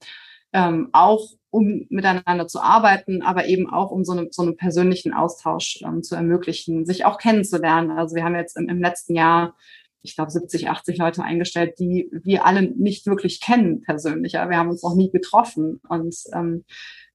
[0.52, 5.14] ähm, auch um miteinander zu arbeiten, aber eben auch um so, eine, so einen persönlichen
[5.14, 7.92] Austausch ähm, zu ermöglichen, sich auch kennenzulernen.
[7.92, 9.56] Also wir haben jetzt im, im letzten Jahr
[10.02, 14.34] ich glaube, 70, 80 Leute eingestellt, die wir alle nicht wirklich kennen persönlich.
[14.34, 14.50] Ja?
[14.50, 15.82] Wir haben uns noch nie getroffen.
[15.90, 16.64] Und ähm,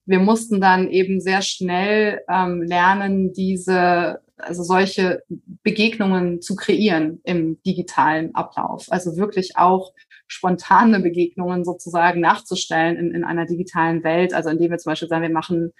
[0.05, 5.23] wir mussten dann eben sehr schnell ähm, lernen, diese, also solche
[5.63, 8.87] Begegnungen zu kreieren im digitalen Ablauf.
[8.89, 9.93] Also wirklich auch
[10.27, 14.33] spontane Begegnungen sozusagen nachzustellen in, in einer digitalen Welt.
[14.33, 15.71] Also indem wir zum Beispiel sagen, wir machen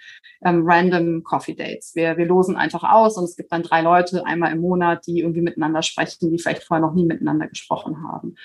[0.44, 1.94] ähm, random Coffee Dates.
[1.94, 5.20] Wir, wir losen einfach aus und es gibt dann drei Leute einmal im Monat, die
[5.20, 8.36] irgendwie miteinander sprechen, die vielleicht vorher noch nie miteinander gesprochen haben.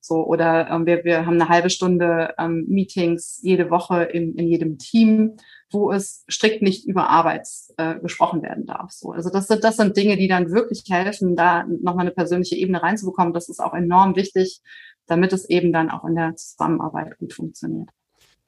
[0.00, 4.48] So, oder ähm, wir, wir haben eine halbe Stunde ähm, Meetings jede Woche in, in
[4.48, 5.36] jedem Team,
[5.70, 8.90] wo es strikt nicht über Arbeit äh, gesprochen werden darf.
[8.92, 12.56] So, also das sind, das sind Dinge, die dann wirklich helfen, da nochmal eine persönliche
[12.56, 13.34] Ebene reinzubekommen.
[13.34, 14.62] Das ist auch enorm wichtig,
[15.06, 17.90] damit es eben dann auch in der Zusammenarbeit gut funktioniert.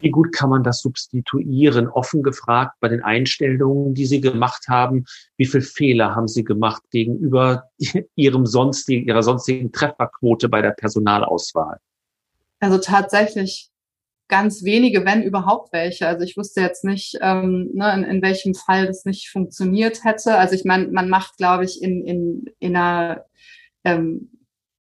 [0.02, 1.88] Wie gut kann man das substituieren?
[1.88, 5.04] Offen gefragt bei den Einstellungen, die Sie gemacht haben,
[5.36, 7.70] wie viele Fehler haben Sie gemacht gegenüber
[8.16, 11.78] Ihrem sonstigen, Ihrer sonstigen Trefferquote bei der Personalauswahl?
[12.58, 13.70] Also tatsächlich
[14.28, 16.08] ganz wenige, wenn überhaupt welche.
[16.08, 20.36] Also ich wusste jetzt nicht, ähm, ne, in, in welchem Fall das nicht funktioniert hätte.
[20.36, 23.24] Also ich meine, man macht, glaube ich, in, in, in einer
[23.84, 24.30] ähm,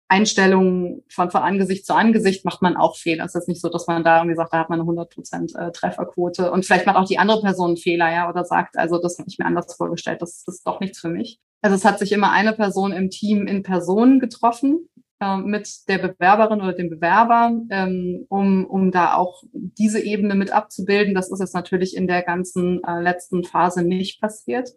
[0.09, 3.25] Einstellungen von, von Angesicht zu Angesicht macht man auch Fehler.
[3.25, 5.73] Es ist nicht so, dass man da irgendwie sagt, da hat man eine 100% äh,
[5.73, 6.51] Trefferquote.
[6.51, 9.39] Und vielleicht macht auch die andere Person Fehler, ja, oder sagt, also das habe ich
[9.39, 11.41] mir anders vorgestellt, das, das ist doch nichts für mich.
[11.63, 14.89] Also es hat sich immer eine Person im Team in Person getroffen
[15.21, 20.53] äh, mit der Bewerberin oder dem Bewerber, ähm, um, um da auch diese Ebene mit
[20.53, 21.15] abzubilden.
[21.15, 24.71] Das ist jetzt natürlich in der ganzen äh, letzten Phase nicht passiert.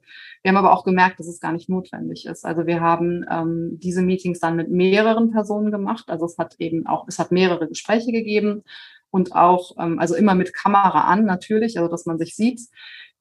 [0.43, 2.45] Wir haben aber auch gemerkt, dass es gar nicht notwendig ist.
[2.45, 6.05] Also wir haben ähm, diese Meetings dann mit mehreren Personen gemacht.
[6.07, 8.63] Also es hat eben auch, es hat mehrere Gespräche gegeben
[9.09, 12.61] und auch, ähm, also immer mit Kamera an natürlich, also dass man sich sieht.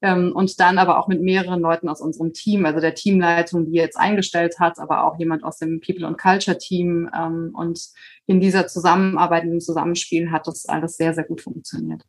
[0.01, 3.77] Ähm, und dann aber auch mit mehreren Leuten aus unserem Team, also der Teamleitung, die
[3.77, 7.09] jetzt eingestellt hat, aber auch jemand aus dem People and Culture Team.
[7.17, 7.79] Ähm, und
[8.27, 12.03] in dieser Zusammenarbeit, dem Zusammenspiel hat das alles sehr, sehr gut funktioniert.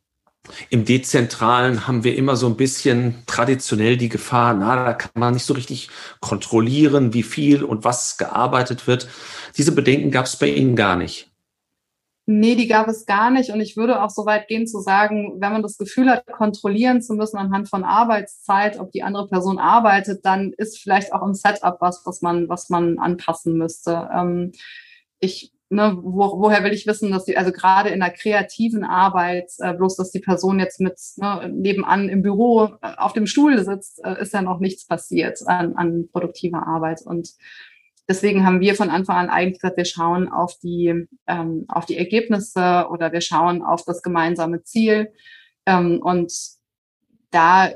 [0.69, 5.33] Im Dezentralen haben wir immer so ein bisschen traditionell die Gefahr, na, da kann man
[5.33, 5.89] nicht so richtig
[6.21, 9.07] kontrollieren, wie viel und was gearbeitet wird.
[9.57, 11.28] Diese Bedenken gab es bei Ihnen gar nicht.
[12.31, 13.49] Nee, die gab es gar nicht.
[13.49, 17.01] Und ich würde auch so weit gehen zu sagen, wenn man das Gefühl hat, kontrollieren
[17.01, 21.33] zu müssen anhand von Arbeitszeit, ob die andere Person arbeitet, dann ist vielleicht auch im
[21.33, 24.07] Setup was, was man, was man anpassen müsste.
[24.13, 24.51] Ähm,
[25.19, 29.49] ich, ne, wo, woher will ich wissen, dass die, also gerade in der kreativen Arbeit,
[29.57, 33.57] äh, bloß dass die Person jetzt mit ne, nebenan im Büro äh, auf dem Stuhl
[33.65, 37.01] sitzt, äh, ist ja noch nichts passiert an, an produktiver Arbeit.
[37.03, 37.29] Und
[38.09, 41.97] Deswegen haben wir von Anfang an eigentlich gesagt, wir schauen auf die, ähm, auf die
[41.97, 45.13] Ergebnisse oder wir schauen auf das gemeinsame Ziel.
[45.67, 46.33] Ähm, und
[47.29, 47.69] da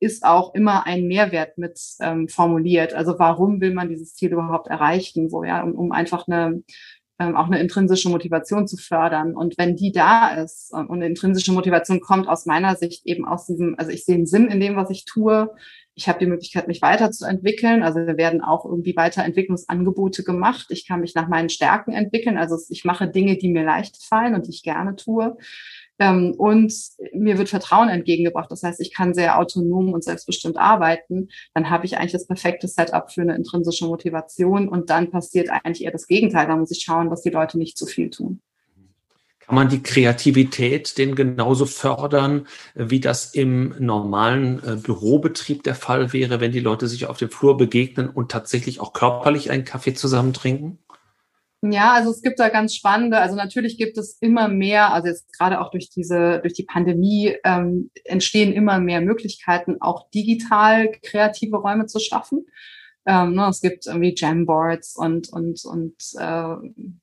[0.00, 2.94] ist auch immer ein Mehrwert mit ähm, formuliert.
[2.94, 5.28] Also warum will man dieses Ziel überhaupt erreichen?
[5.28, 6.62] So, ja, um, um einfach eine,
[7.18, 9.36] ähm, auch eine intrinsische Motivation zu fördern.
[9.36, 13.44] Und wenn die da ist und eine intrinsische Motivation kommt aus meiner Sicht eben aus
[13.46, 15.54] diesem, also ich sehe einen Sinn in dem, was ich tue
[15.96, 17.82] ich habe die Möglichkeit, mich weiterzuentwickeln.
[17.82, 20.66] Also wir werden auch irgendwie Weiterentwicklungsangebote gemacht.
[20.70, 22.36] Ich kann mich nach meinen Stärken entwickeln.
[22.36, 25.36] Also ich mache Dinge, die mir leicht fallen und die ich gerne tue.
[26.00, 26.74] Ähm, und
[27.12, 28.50] mir wird Vertrauen entgegengebracht.
[28.50, 31.28] Das heißt, ich kann sehr autonom und selbstbestimmt arbeiten.
[31.54, 34.68] Dann habe ich eigentlich das perfekte Setup für eine intrinsische Motivation.
[34.68, 36.48] Und dann passiert eigentlich eher das Gegenteil.
[36.48, 38.40] Da muss ich schauen, dass die Leute nicht zu viel tun.
[39.46, 46.12] Kann man die Kreativität denn genauso fördern, wie das im normalen äh, Bürobetrieb der Fall
[46.12, 49.94] wäre, wenn die Leute sich auf dem Flur begegnen und tatsächlich auch körperlich einen Kaffee
[49.94, 50.78] zusammen trinken?
[51.72, 55.32] Ja, also es gibt da ganz spannende, also natürlich gibt es immer mehr, also jetzt
[55.32, 61.56] gerade auch durch diese, durch die Pandemie ähm, entstehen immer mehr Möglichkeiten, auch digital kreative
[61.56, 62.46] Räume zu schaffen.
[63.06, 66.54] Ähm, ne, es gibt irgendwie Jamboards und und und äh,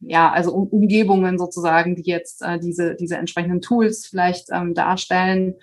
[0.02, 5.56] ja, also um, Umgebungen sozusagen, die jetzt äh, diese diese entsprechenden Tools vielleicht ähm, darstellen.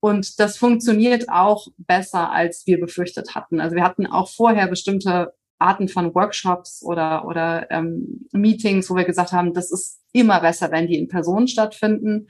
[0.00, 3.60] Und das funktioniert auch besser, als wir befürchtet hatten.
[3.60, 9.04] Also wir hatten auch vorher bestimmte Arten von Workshops oder oder ähm, Meetings, wo wir
[9.04, 12.28] gesagt haben, das ist immer besser, wenn die in Person stattfinden.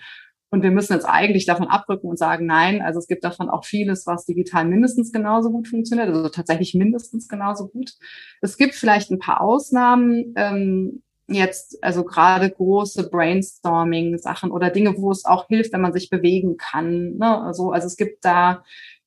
[0.52, 3.64] Und wir müssen jetzt eigentlich davon abrücken und sagen, nein, also es gibt davon auch
[3.64, 7.94] vieles, was digital mindestens genauso gut funktioniert, also tatsächlich mindestens genauso gut.
[8.42, 15.10] Es gibt vielleicht ein paar Ausnahmen, ähm, jetzt, also gerade große Brainstorming-Sachen oder Dinge, wo
[15.10, 17.16] es auch hilft, wenn man sich bewegen kann.
[17.16, 17.40] Ne?
[17.40, 18.62] Also, also es gibt da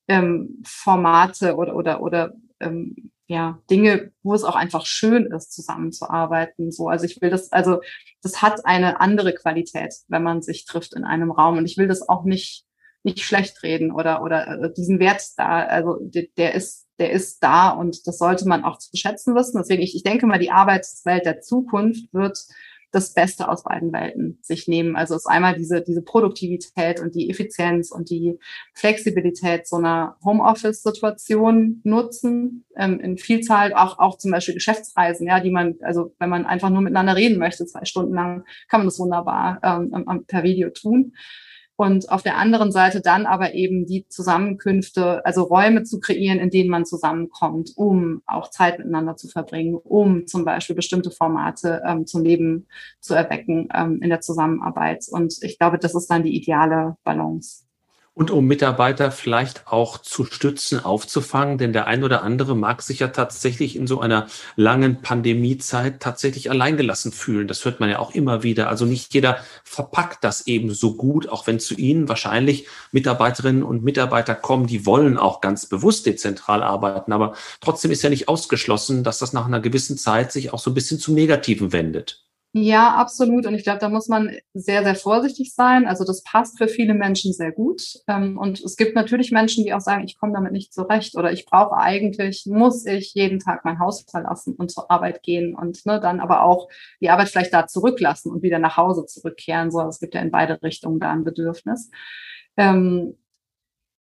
[0.08, 6.70] ähm, Formate oder, oder, oder ähm, ja, Dinge, wo es auch einfach schön ist, zusammenzuarbeiten.
[6.70, 7.80] So, also ich will das, also
[8.22, 11.58] das hat eine andere Qualität, wenn man sich trifft in einem Raum.
[11.58, 12.64] Und ich will das auch nicht,
[13.02, 17.42] nicht schlecht reden oder, oder äh, diesen Wert da, also der, der ist, der ist
[17.42, 19.58] da und das sollte man auch zu schätzen wissen.
[19.58, 22.38] Deswegen, ich, ich denke mal, die Arbeitswelt der Zukunft wird
[22.96, 24.96] das Beste aus beiden Welten sich nehmen.
[24.96, 28.38] Also es ist einmal diese, diese Produktivität und die Effizienz und die
[28.72, 35.50] Flexibilität so einer Homeoffice-Situation nutzen, ähm, in Vielzahl, auch, auch zum Beispiel Geschäftsreisen, ja, die
[35.50, 38.98] man, also wenn man einfach nur miteinander reden möchte, zwei Stunden lang, kann man das
[38.98, 41.12] wunderbar ähm, per Video tun
[41.76, 46.50] und auf der anderen Seite dann aber eben die Zusammenkünfte, also Räume zu kreieren, in
[46.50, 52.06] denen man zusammenkommt, um auch Zeit miteinander zu verbringen, um zum Beispiel bestimmte Formate ähm,
[52.06, 52.66] zum Leben
[53.00, 55.04] zu erwecken ähm, in der Zusammenarbeit.
[55.10, 57.65] Und ich glaube, das ist dann die ideale Balance
[58.16, 63.00] und um Mitarbeiter vielleicht auch zu stützen, aufzufangen, denn der ein oder andere mag sich
[63.00, 64.26] ja tatsächlich in so einer
[64.56, 67.46] langen Pandemiezeit tatsächlich alleingelassen fühlen.
[67.46, 68.70] Das hört man ja auch immer wieder.
[68.70, 73.84] Also nicht jeder verpackt das eben so gut, auch wenn zu Ihnen wahrscheinlich Mitarbeiterinnen und
[73.84, 77.12] Mitarbeiter kommen, die wollen auch ganz bewusst dezentral arbeiten.
[77.12, 80.70] Aber trotzdem ist ja nicht ausgeschlossen, dass das nach einer gewissen Zeit sich auch so
[80.70, 82.25] ein bisschen zum Negativen wendet.
[82.52, 83.44] Ja, absolut.
[83.46, 85.86] Und ich glaube, da muss man sehr, sehr vorsichtig sein.
[85.86, 87.82] Also das passt für viele Menschen sehr gut.
[88.08, 91.30] Ähm, und es gibt natürlich Menschen, die auch sagen, ich komme damit nicht zurecht oder
[91.32, 95.84] ich brauche eigentlich, muss ich jeden Tag mein Haus verlassen und zur Arbeit gehen und
[95.84, 96.68] ne, dann aber auch
[97.02, 99.70] die Arbeit vielleicht da zurücklassen und wieder nach Hause zurückkehren.
[99.70, 101.90] So, es gibt ja in beide Richtungen da ein Bedürfnis.
[102.56, 103.16] Ähm,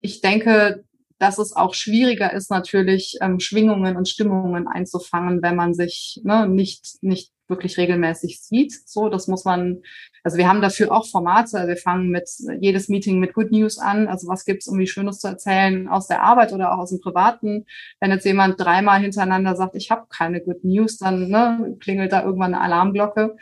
[0.02, 0.84] ich denke,
[1.22, 6.48] dass es auch schwieriger ist, natürlich ähm, Schwingungen und Stimmungen einzufangen, wenn man sich ne,
[6.48, 8.72] nicht, nicht wirklich regelmäßig sieht.
[8.88, 9.82] So, das muss man,
[10.24, 11.68] also wir haben dafür auch Formate.
[11.68, 12.28] Wir fangen mit
[12.60, 14.08] jedes Meeting mit Good News an.
[14.08, 17.66] Also was gibt's irgendwie Schönes zu erzählen aus der Arbeit oder auch aus dem Privaten?
[18.00, 22.24] Wenn jetzt jemand dreimal hintereinander sagt, ich habe keine Good News, dann ne, klingelt da
[22.24, 23.36] irgendwann eine Alarmglocke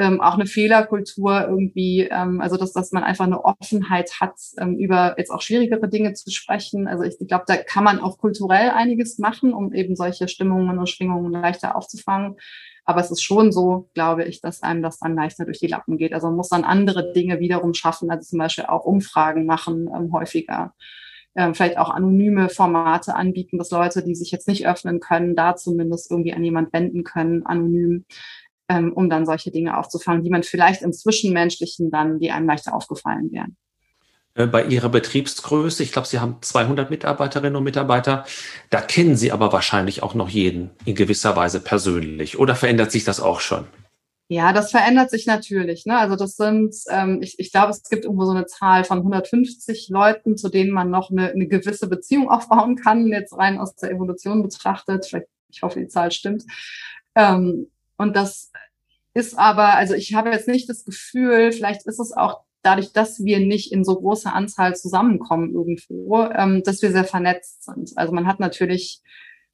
[0.00, 4.78] ähm, auch eine Fehlerkultur irgendwie, ähm, also dass, dass man einfach eine Offenheit hat, ähm,
[4.78, 6.88] über jetzt auch schwierigere Dinge zu sprechen.
[6.88, 10.88] Also ich, glaube, da kann man auch kulturell einiges machen, um eben solche Stimmungen und
[10.88, 12.36] Schwingungen leichter aufzufangen.
[12.86, 15.98] Aber es ist schon so, glaube ich, dass einem das dann leichter durch die Lappen
[15.98, 16.14] geht.
[16.14, 20.12] Also man muss dann andere Dinge wiederum schaffen, also zum Beispiel auch Umfragen machen ähm,
[20.14, 20.72] häufiger.
[21.36, 25.56] Ähm, vielleicht auch anonyme Formate anbieten, dass Leute, die sich jetzt nicht öffnen können, da
[25.56, 28.06] zumindest irgendwie an jemand wenden können, anonym
[28.70, 32.72] ähm, um dann solche Dinge aufzufangen, die man vielleicht im Zwischenmenschlichen dann, die einem leichter
[32.72, 33.56] aufgefallen wären.
[34.34, 38.24] Äh, bei Ihrer Betriebsgröße, ich glaube, Sie haben 200 Mitarbeiterinnen und Mitarbeiter,
[38.70, 42.38] da kennen Sie aber wahrscheinlich auch noch jeden in gewisser Weise persönlich.
[42.38, 43.66] Oder verändert sich das auch schon?
[44.28, 45.86] Ja, das verändert sich natürlich.
[45.86, 45.98] Ne?
[45.98, 49.88] Also das sind, ähm, ich, ich glaube, es gibt irgendwo so eine Zahl von 150
[49.88, 53.90] Leuten, zu denen man noch eine, eine gewisse Beziehung aufbauen kann, jetzt rein aus der
[53.90, 55.06] Evolution betrachtet.
[55.06, 56.44] Vielleicht, ich hoffe, die Zahl stimmt.
[57.16, 57.66] Ähm,
[58.00, 58.50] und das
[59.12, 63.22] ist aber, also ich habe jetzt nicht das Gefühl, vielleicht ist es auch dadurch, dass
[63.24, 67.92] wir nicht in so großer Anzahl zusammenkommen irgendwo, ähm, dass wir sehr vernetzt sind.
[67.96, 69.02] Also man hat natürlich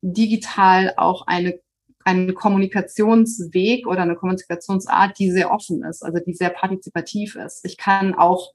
[0.00, 1.58] digital auch eine
[2.04, 7.64] einen Kommunikationsweg oder eine Kommunikationsart, die sehr offen ist, also die sehr partizipativ ist.
[7.64, 8.52] Ich kann auch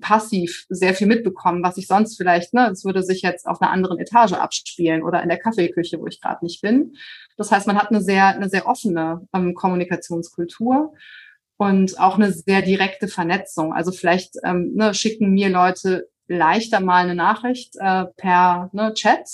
[0.00, 3.70] passiv sehr viel mitbekommen, was ich sonst vielleicht, ne, es würde sich jetzt auf einer
[3.70, 6.94] anderen Etage abspielen oder in der Kaffeeküche, wo ich gerade nicht bin.
[7.36, 10.94] Das heißt, man hat eine sehr, eine sehr offene ähm, Kommunikationskultur
[11.56, 13.72] und auch eine sehr direkte Vernetzung.
[13.72, 19.28] Also vielleicht ähm, ne, schicken mir Leute leichter mal eine Nachricht äh, per ne, Chat,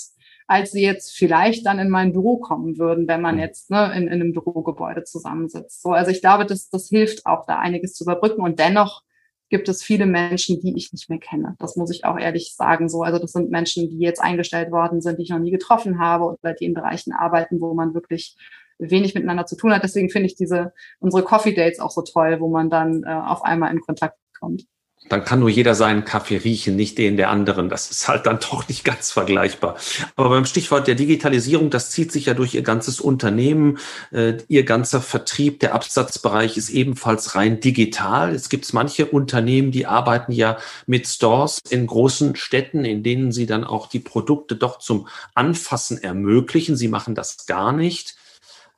[0.47, 3.41] als sie jetzt vielleicht dann in mein Büro kommen würden, wenn man mhm.
[3.41, 5.81] jetzt ne, in, in einem Bürogebäude zusammensitzt.
[5.81, 8.41] So, also ich glaube, das, das hilft auch, da einiges zu überbrücken.
[8.41, 9.03] Und dennoch
[9.49, 11.55] gibt es viele Menschen, die ich nicht mehr kenne.
[11.59, 12.89] Das muss ich auch ehrlich sagen.
[12.89, 15.99] So, also das sind Menschen, die jetzt eingestellt worden sind, die ich noch nie getroffen
[15.99, 18.35] habe oder die in Bereichen arbeiten, wo man wirklich
[18.79, 19.83] wenig miteinander zu tun hat.
[19.83, 23.43] Deswegen finde ich diese unsere Coffee Dates auch so toll, wo man dann äh, auf
[23.43, 24.65] einmal in Kontakt kommt
[25.09, 27.69] dann kann nur jeder seinen Kaffee riechen, nicht den der anderen.
[27.69, 29.75] Das ist halt dann doch nicht ganz vergleichbar.
[30.15, 33.77] Aber beim Stichwort der Digitalisierung, das zieht sich ja durch Ihr ganzes Unternehmen.
[34.11, 38.33] Äh, Ihr ganzer Vertrieb, der Absatzbereich ist ebenfalls rein digital.
[38.33, 43.45] Es gibt manche Unternehmen, die arbeiten ja mit Stores in großen Städten, in denen sie
[43.45, 46.75] dann auch die Produkte doch zum Anfassen ermöglichen.
[46.75, 48.15] Sie machen das gar nicht.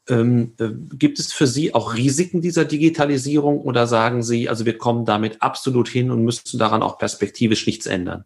[0.08, 4.78] Ähm, äh, gibt es für Sie auch Risiken dieser Digitalisierung oder sagen Sie, also wir
[4.78, 8.26] kommen damit absolut hin und müssen daran auch perspektivisch nichts ändern?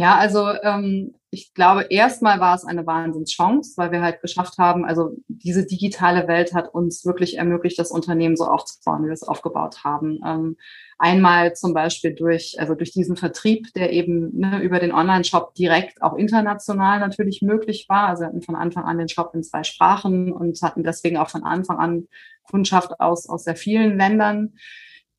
[0.00, 4.86] Ja, also ähm, ich glaube, erstmal war es eine Wahnsinnschance, weil wir halt geschafft haben,
[4.86, 9.22] also diese digitale Welt hat uns wirklich ermöglicht, das Unternehmen so aufzubauen, wie wir es
[9.22, 10.18] aufgebaut haben.
[10.24, 10.56] Ähm,
[10.98, 16.00] einmal zum Beispiel durch, also durch diesen Vertrieb, der eben ne, über den Online-Shop direkt
[16.00, 18.08] auch international natürlich möglich war.
[18.08, 21.28] Also wir hatten von Anfang an den Shop in zwei Sprachen und hatten deswegen auch
[21.28, 22.08] von Anfang an
[22.50, 24.54] Kundschaft aus, aus sehr vielen Ländern.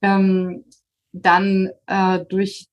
[0.02, 0.65] Ähm,
[1.13, 2.71] dann äh, durch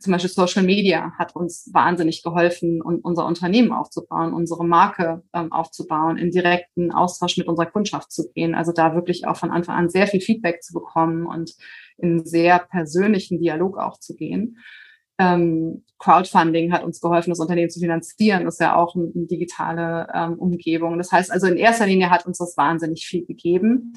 [0.00, 5.52] zum Beispiel Social Media hat uns wahnsinnig geholfen, um unser Unternehmen aufzubauen, unsere Marke ähm,
[5.52, 8.54] aufzubauen, in direkten Austausch mit unserer Kundschaft zu gehen.
[8.54, 11.52] Also da wirklich auch von Anfang an sehr viel Feedback zu bekommen und
[11.98, 14.56] in sehr persönlichen Dialog auch zu gehen.
[15.18, 18.46] Ähm, Crowdfunding hat uns geholfen, das Unternehmen zu finanzieren.
[18.46, 20.96] Das ist ja auch eine, digitale ähm, Umgebung.
[20.96, 23.92] Das heißt also, in erster Linie hat uns das wahnsinnig viel gegeben.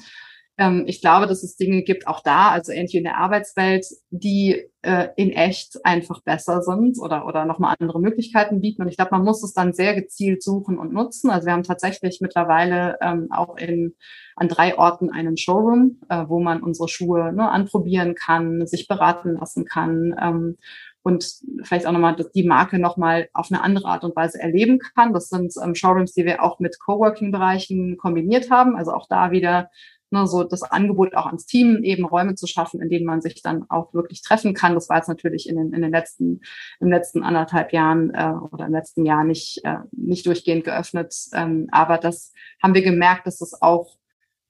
[0.56, 4.70] Ähm, ich glaube, dass es Dinge gibt, auch da, also irgendwie in der Arbeitswelt, die
[4.82, 8.82] äh, in echt einfach besser sind oder, oder nochmal andere Möglichkeiten bieten.
[8.82, 11.30] Und ich glaube, man muss es dann sehr gezielt suchen und nutzen.
[11.30, 13.94] Also wir haben tatsächlich mittlerweile ähm, auch in,
[14.36, 19.36] an drei Orten einen Showroom, äh, wo man unsere Schuhe ne, anprobieren kann, sich beraten
[19.38, 20.14] lassen kann.
[20.20, 20.56] Ähm,
[21.04, 25.12] und vielleicht auch nochmal die Marke nochmal auf eine andere Art und Weise erleben kann.
[25.12, 28.74] Das sind ähm, Showrooms, die wir auch mit Coworking-Bereichen kombiniert haben.
[28.74, 29.68] Also auch da wieder
[30.14, 33.42] ne, so das Angebot auch ans Team, eben Räume zu schaffen, in denen man sich
[33.42, 34.74] dann auch wirklich treffen kann.
[34.74, 36.40] Das war jetzt natürlich in den, in den letzten,
[36.80, 41.14] im letzten anderthalb Jahren äh, oder im letzten Jahr nicht, äh, nicht durchgehend geöffnet.
[41.34, 43.96] Ähm, aber das haben wir gemerkt, dass das auch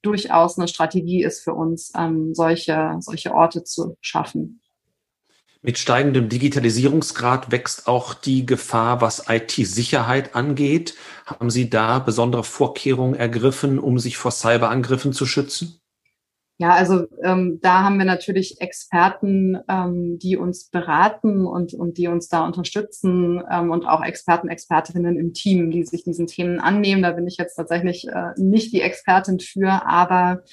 [0.01, 4.61] durchaus eine Strategie ist für uns, ähm, solche, solche Orte zu schaffen.
[5.65, 10.93] Mit steigendem Digitalisierungsgrad wächst auch die Gefahr, was IT-Sicherheit angeht.
[11.25, 15.79] Haben Sie da besondere Vorkehrungen ergriffen, um sich vor Cyberangriffen zu schützen?
[16.59, 22.09] Ja, also ähm, da haben wir natürlich Experten, ähm, die uns beraten und, und die
[22.09, 27.01] uns da unterstützen ähm, und auch Experten, Expertinnen im Team, die sich diesen Themen annehmen.
[27.01, 30.43] Da bin ich jetzt tatsächlich äh, nicht die Expertin für, aber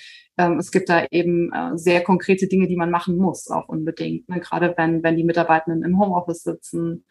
[0.42, 4.28] ähm, es gibt da eben äh, sehr konkrete Dinge, die man machen muss, auch unbedingt.
[4.28, 4.40] Ne?
[4.40, 7.04] Gerade wenn, wenn die Mitarbeitenden im Homeoffice sitzen,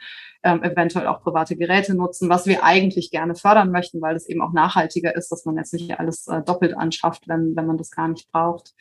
[0.44, 4.42] ähm, eventuell auch private Geräte nutzen, was wir eigentlich gerne fördern möchten, weil es eben
[4.42, 7.92] auch nachhaltiger ist, dass man jetzt nicht alles äh, doppelt anschafft, wenn, wenn man das
[7.92, 8.74] gar nicht braucht.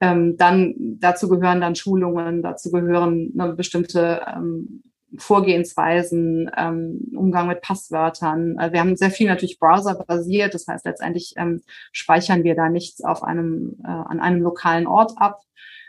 [0.00, 4.82] Ähm, dann dazu gehören dann Schulungen, dazu gehören ne, bestimmte ähm,
[5.18, 8.58] Vorgehensweisen, ähm, Umgang mit Passwörtern.
[8.58, 13.02] Also wir haben sehr viel natürlich browserbasiert, das heißt letztendlich ähm, speichern wir da nichts
[13.02, 15.40] auf einem äh, an einem lokalen Ort ab,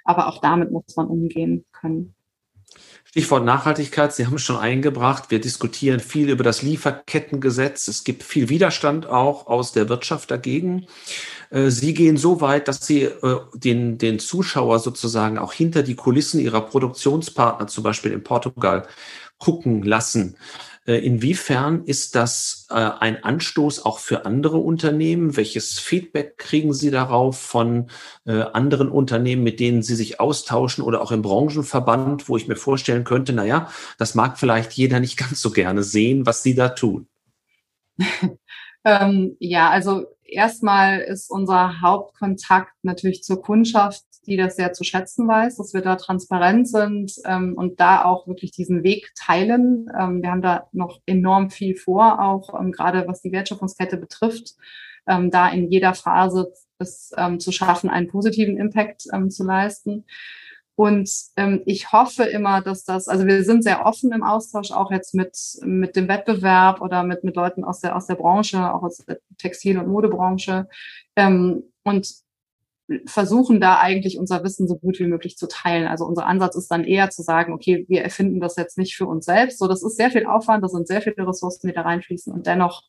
[0.04, 2.16] aber auch damit muss man umgehen können.
[3.14, 5.26] Stichwort Nachhaltigkeit, Sie haben es schon eingebracht.
[5.30, 7.88] Wir diskutieren viel über das Lieferkettengesetz.
[7.88, 10.88] Es gibt viel Widerstand auch aus der Wirtschaft dagegen.
[11.52, 15.94] Äh, Sie gehen so weit, dass Sie äh, den, den Zuschauer sozusagen auch hinter die
[15.94, 18.88] Kulissen Ihrer Produktionspartner, zum Beispiel in Portugal,
[19.38, 20.36] gucken lassen.
[20.86, 25.38] Äh, inwiefern ist das äh, ein Anstoß auch für andere Unternehmen?
[25.38, 27.90] Welches Feedback kriegen Sie darauf von
[28.26, 32.58] äh, anderen Unternehmen, mit denen Sie sich austauschen oder auch im Branchenverband, wo ich mir
[32.58, 36.54] vorstellen könnte, na ja, das mag vielleicht jeder nicht ganz so gerne sehen, was Sie
[36.54, 37.08] da tun?
[38.84, 45.28] ähm, ja, also erstmal ist unser Hauptkontakt natürlich zur Kundschaft, die das sehr zu schätzen
[45.28, 49.90] weiß, dass wir da transparent sind ähm, und da auch wirklich diesen Weg teilen.
[49.98, 54.56] Ähm, wir haben da noch enorm viel vor, auch ähm, gerade was die Wertschöpfungskette betrifft,
[55.08, 60.06] ähm, da in jeder Phase es ähm, zu schaffen, einen positiven Impact ähm, zu leisten.
[60.76, 64.90] Und ähm, ich hoffe immer, dass das, also wir sind sehr offen im Austausch, auch
[64.92, 68.82] jetzt mit, mit dem Wettbewerb oder mit, mit Leuten aus der, aus der Branche, auch
[68.82, 70.68] aus der Textil- und Modebranche.
[71.16, 72.23] Ähm, und
[73.06, 75.88] versuchen da eigentlich unser Wissen so gut wie möglich zu teilen.
[75.88, 79.06] Also unser Ansatz ist dann eher zu sagen, okay, wir erfinden das jetzt nicht für
[79.08, 79.60] uns selbst.
[79.60, 82.46] So, das ist sehr viel Aufwand, das sind sehr viele Ressourcen, die da reinfließen und
[82.46, 82.84] dennoch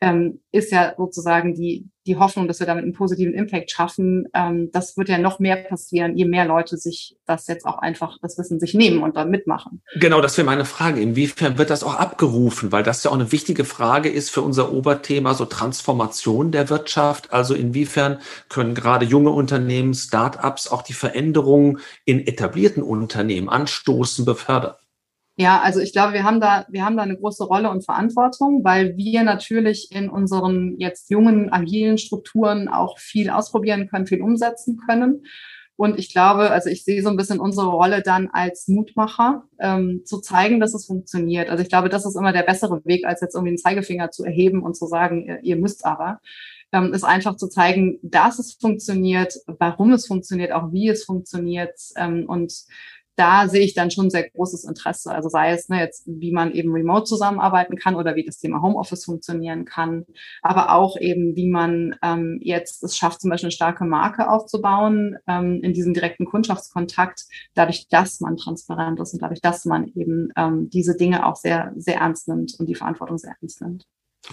[0.00, 4.26] ähm, ist ja sozusagen die, die Hoffnung, dass wir damit einen positiven Impact schaffen.
[4.34, 8.18] Ähm, das wird ja noch mehr passieren, je mehr Leute sich das jetzt auch einfach,
[8.20, 9.82] das Wissen sich nehmen und dann mitmachen.
[9.96, 11.00] Genau, das wäre meine Frage.
[11.00, 12.72] Inwiefern wird das auch abgerufen?
[12.72, 17.32] Weil das ja auch eine wichtige Frage ist für unser Oberthema, so Transformation der Wirtschaft.
[17.32, 18.18] Also inwiefern
[18.48, 24.74] können gerade junge Unternehmen, Start-ups auch die Veränderungen in etablierten Unternehmen anstoßen, befördern?
[25.36, 28.62] Ja, also ich glaube, wir haben da, wir haben da eine große Rolle und Verantwortung,
[28.62, 34.78] weil wir natürlich in unseren jetzt jungen, agilen Strukturen auch viel ausprobieren können, viel umsetzen
[34.86, 35.24] können.
[35.76, 40.02] Und ich glaube, also ich sehe so ein bisschen unsere Rolle dann als Mutmacher, ähm,
[40.04, 41.50] zu zeigen, dass es funktioniert.
[41.50, 44.24] Also ich glaube, das ist immer der bessere Weg, als jetzt irgendwie einen Zeigefinger zu
[44.24, 46.20] erheben und zu sagen, ihr, ihr müsst aber.
[46.72, 51.78] Ähm, ist einfach zu zeigen, dass es funktioniert, warum es funktioniert, auch wie es funktioniert
[51.96, 52.52] ähm, und
[53.16, 55.12] da sehe ich dann schon sehr großes Interesse.
[55.12, 58.62] Also sei es ne, jetzt, wie man eben remote zusammenarbeiten kann oder wie das Thema
[58.62, 60.04] Homeoffice funktionieren kann,
[60.42, 65.16] aber auch eben, wie man ähm, jetzt es schafft, zum Beispiel eine starke Marke aufzubauen
[65.26, 70.28] ähm, in diesem direkten Kundschaftskontakt, dadurch, dass man transparent ist und dadurch, dass man eben
[70.36, 73.84] ähm, diese Dinge auch sehr, sehr ernst nimmt und die Verantwortung sehr ernst nimmt.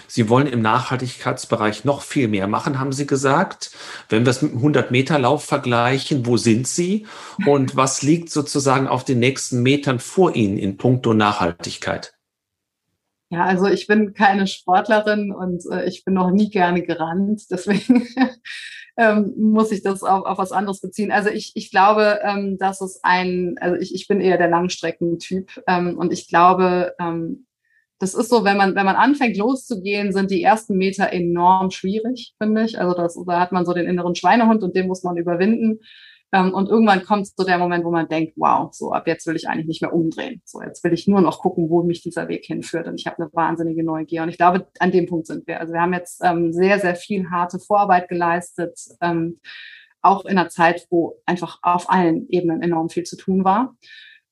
[0.07, 3.71] Sie wollen im Nachhaltigkeitsbereich noch viel mehr machen, haben Sie gesagt.
[4.09, 7.07] Wenn wir es mit dem 100-Meter-Lauf vergleichen, wo sind Sie
[7.45, 12.13] und was liegt sozusagen auf den nächsten Metern vor Ihnen in puncto Nachhaltigkeit?
[13.29, 17.43] Ja, also ich bin keine Sportlerin und äh, ich bin noch nie gerne gerannt.
[17.49, 18.05] Deswegen
[18.97, 21.11] ähm, muss ich das auf, auf was anderes beziehen.
[21.11, 25.49] Also ich, ich glaube, ähm, dass es ein, also ich, ich bin eher der Langstreckentyp
[25.65, 27.45] ähm, und ich glaube, ähm,
[28.01, 32.33] das ist so, wenn man, wenn man anfängt loszugehen, sind die ersten Meter enorm schwierig,
[32.41, 32.79] finde ich.
[32.79, 35.81] Also das, da hat man so den inneren Schweinehund und den muss man überwinden.
[36.33, 39.35] Ähm, und irgendwann kommt so der Moment, wo man denkt, wow, so ab jetzt will
[39.35, 40.41] ich eigentlich nicht mehr umdrehen.
[40.45, 42.87] So jetzt will ich nur noch gucken, wo mich dieser Weg hinführt.
[42.87, 44.23] Und ich habe eine wahnsinnige Neugier.
[44.23, 45.59] Und ich glaube, an dem Punkt sind wir.
[45.59, 48.79] Also wir haben jetzt ähm, sehr, sehr viel harte Vorarbeit geleistet.
[48.99, 49.39] Ähm,
[50.01, 53.75] auch in einer Zeit, wo einfach auf allen Ebenen enorm viel zu tun war.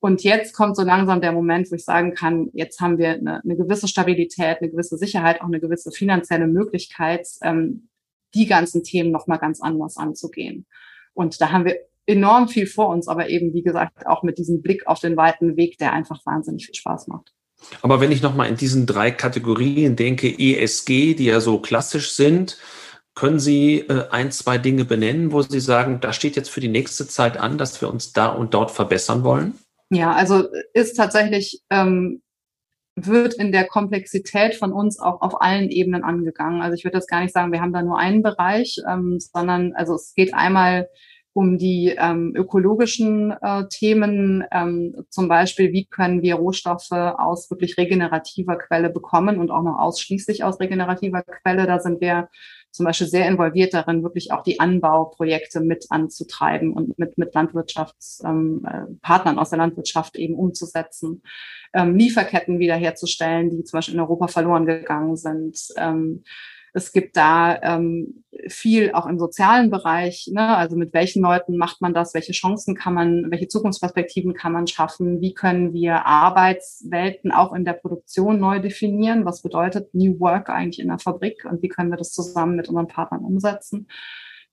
[0.02, 3.44] Und jetzt kommt so langsam der Moment, wo ich sagen kann, jetzt haben wir eine,
[3.44, 7.90] eine gewisse Stabilität, eine gewisse Sicherheit, auch eine gewisse finanzielle Möglichkeit, ähm,
[8.34, 10.66] die ganzen Themen nochmal ganz anders anzugehen.
[11.14, 11.76] Und da haben wir
[12.06, 15.58] enorm viel vor uns, aber eben, wie gesagt, auch mit diesem Blick auf den weiten
[15.58, 17.34] Weg, der einfach wahnsinnig viel Spaß macht.
[17.82, 22.58] Aber wenn ich nochmal in diesen drei Kategorien denke, ESG, die ja so klassisch sind,
[23.16, 26.70] können Sie äh, ein, zwei Dinge benennen, wo Sie sagen, da steht jetzt für die
[26.70, 29.60] nächste Zeit an, dass wir uns da und dort verbessern wollen?
[29.92, 32.22] Ja, also ist tatsächlich, ähm,
[32.96, 36.62] wird in der Komplexität von uns auch auf allen Ebenen angegangen.
[36.62, 39.74] Also ich würde das gar nicht sagen, wir haben da nur einen Bereich, ähm, sondern
[39.74, 40.90] also es geht einmal
[41.34, 47.78] um die ähm, ökologischen äh, Themen, ähm, zum Beispiel, wie können wir Rohstoffe aus wirklich
[47.78, 51.68] regenerativer Quelle bekommen und auch noch ausschließlich aus regenerativer Quelle.
[51.68, 52.30] Da sind wir
[52.72, 59.02] zum Beispiel sehr involviert darin, wirklich auch die Anbauprojekte mit anzutreiben und mit, mit Landwirtschaftspartnern
[59.04, 61.24] ähm, aus der Landwirtschaft eben umzusetzen,
[61.74, 65.60] ähm, Lieferketten wiederherzustellen, die zum Beispiel in Europa verloren gegangen sind.
[65.78, 66.24] Ähm,
[66.74, 70.56] es gibt da ähm, viel auch im sozialen Bereich, ne?
[70.56, 74.68] also mit welchen Leuten macht man das, welche Chancen kann man, welche Zukunftsperspektiven kann man
[74.68, 80.50] schaffen, wie können wir Arbeitswelten auch in der Produktion neu definieren, was bedeutet New Work
[80.50, 83.88] eigentlich in der Fabrik und wie können wir das zusammen mit unseren Partnern umsetzen.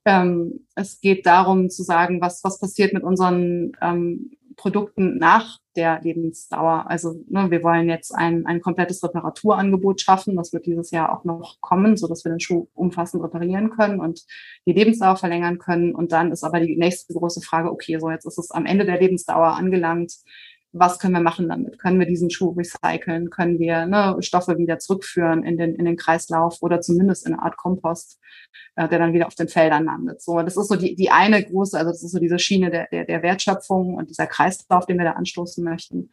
[0.06, 6.00] Ähm, es geht darum zu sagen, was, was passiert mit unseren ähm, Produkten nach der
[6.02, 6.86] Lebensdauer.
[6.88, 10.36] Also ne, wir wollen jetzt ein, ein komplettes Reparaturangebot schaffen.
[10.36, 14.00] Das wird dieses Jahr auch noch kommen, so dass wir den Schuh umfassend reparieren können
[14.00, 14.24] und
[14.66, 15.94] die Lebensdauer verlängern können.
[15.94, 18.86] Und dann ist aber die nächste große Frage, okay, so jetzt ist es am Ende
[18.86, 20.14] der Lebensdauer angelangt
[20.78, 21.78] was können wir machen damit?
[21.78, 23.30] Können wir diesen Schuh recyceln?
[23.30, 27.42] Können wir ne, Stoffe wieder zurückführen in den, in den Kreislauf oder zumindest in eine
[27.42, 28.18] Art Kompost,
[28.76, 30.22] äh, der dann wieder auf den Feldern landet?
[30.22, 32.88] So, das ist so die, die eine große, also das ist so diese Schiene der,
[32.90, 36.10] der, der Wertschöpfung und dieser Kreislauf, den wir da anstoßen möchten.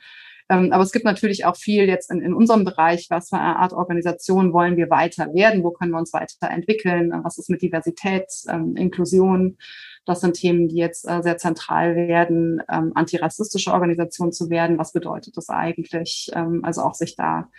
[0.50, 3.58] Ähm, aber es gibt natürlich auch viel jetzt in, in unserem Bereich, was für eine
[3.58, 5.64] Art Organisation wollen wir weiter werden?
[5.64, 7.12] Wo können wir uns weiterentwickeln?
[7.24, 9.58] Was ist mit Diversität, ähm, Inklusion?
[10.06, 14.78] Das sind Themen, die jetzt äh, sehr zentral werden, ähm, antirassistische Organisation zu werden.
[14.78, 16.30] Was bedeutet das eigentlich?
[16.34, 17.50] Ähm, also auch sich da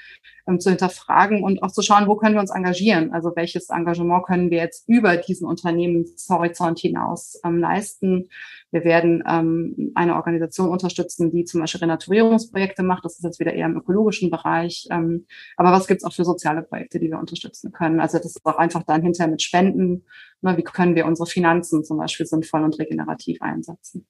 [0.46, 3.12] ähm, zu hinterfragen und auch zu schauen, wo können wir uns engagieren?
[3.12, 8.28] Also welches Engagement können wir jetzt über diesen Unternehmenshorizont hinaus ähm, leisten?
[8.70, 13.04] Wir werden ähm, eine Organisation unterstützen, die zum Beispiel Renaturierungsprojekte macht.
[13.04, 14.86] Das ist jetzt wieder eher im ökologischen Bereich.
[14.90, 15.26] Ähm,
[15.56, 18.00] aber was gibt es auch für soziale Projekte, die wir unterstützen können?
[18.00, 20.04] Also das ist auch einfach dann hinterher mit Spenden.
[20.42, 24.06] Ne, wie können wir unsere Finanzen zum Beispiel sinnvoll und regenerativ einsetzen?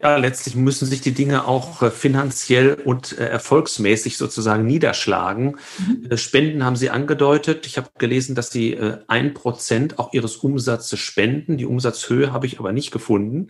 [0.00, 5.56] Ja, letztlich müssen sich die Dinge auch äh, finanziell und äh, erfolgsmäßig sozusagen niederschlagen.
[5.78, 6.06] Mhm.
[6.08, 7.66] Äh, Spenden haben Sie angedeutet.
[7.66, 8.78] Ich habe gelesen, dass Sie
[9.08, 11.56] ein Prozent auch Ihres Umsatzes spenden.
[11.56, 13.48] Die Umsatzhöhe habe ich aber nicht gefunden.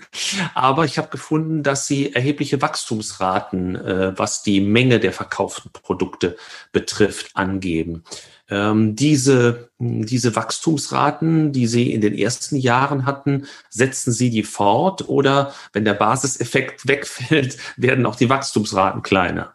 [0.54, 6.36] Aber ich habe gefunden, dass Sie erhebliche Wachstumsraten, was die Menge der verkauften Produkte
[6.72, 8.04] betrifft, angeben.
[8.50, 15.08] Ähm, diese, diese Wachstumsraten, die Sie in den ersten Jahren hatten, setzen Sie die fort
[15.08, 19.54] oder wenn der Basiseffekt wegfällt, werden auch die Wachstumsraten kleiner?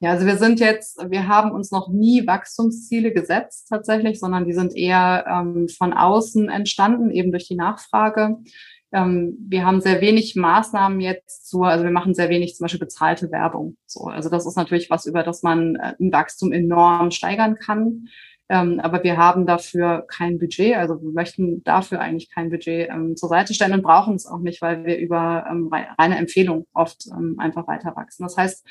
[0.00, 4.52] Ja, also wir sind jetzt, wir haben uns noch nie Wachstumsziele gesetzt tatsächlich, sondern die
[4.52, 8.36] sind eher ähm, von außen entstanden, eben durch die Nachfrage.
[8.94, 12.78] Ähm, wir haben sehr wenig Maßnahmen jetzt zur, also wir machen sehr wenig zum Beispiel
[12.78, 13.76] bezahlte Werbung.
[13.86, 18.06] So, also das ist natürlich was, über das man äh, ein Wachstum enorm steigern kann.
[18.48, 23.16] Ähm, aber wir haben dafür kein Budget, also wir möchten dafür eigentlich kein Budget ähm,
[23.16, 25.46] zur Seite stellen und brauchen es auch nicht, weil wir über
[25.98, 27.06] reine Empfehlung oft
[27.38, 28.22] einfach weiter wachsen.
[28.22, 28.66] Das heißt,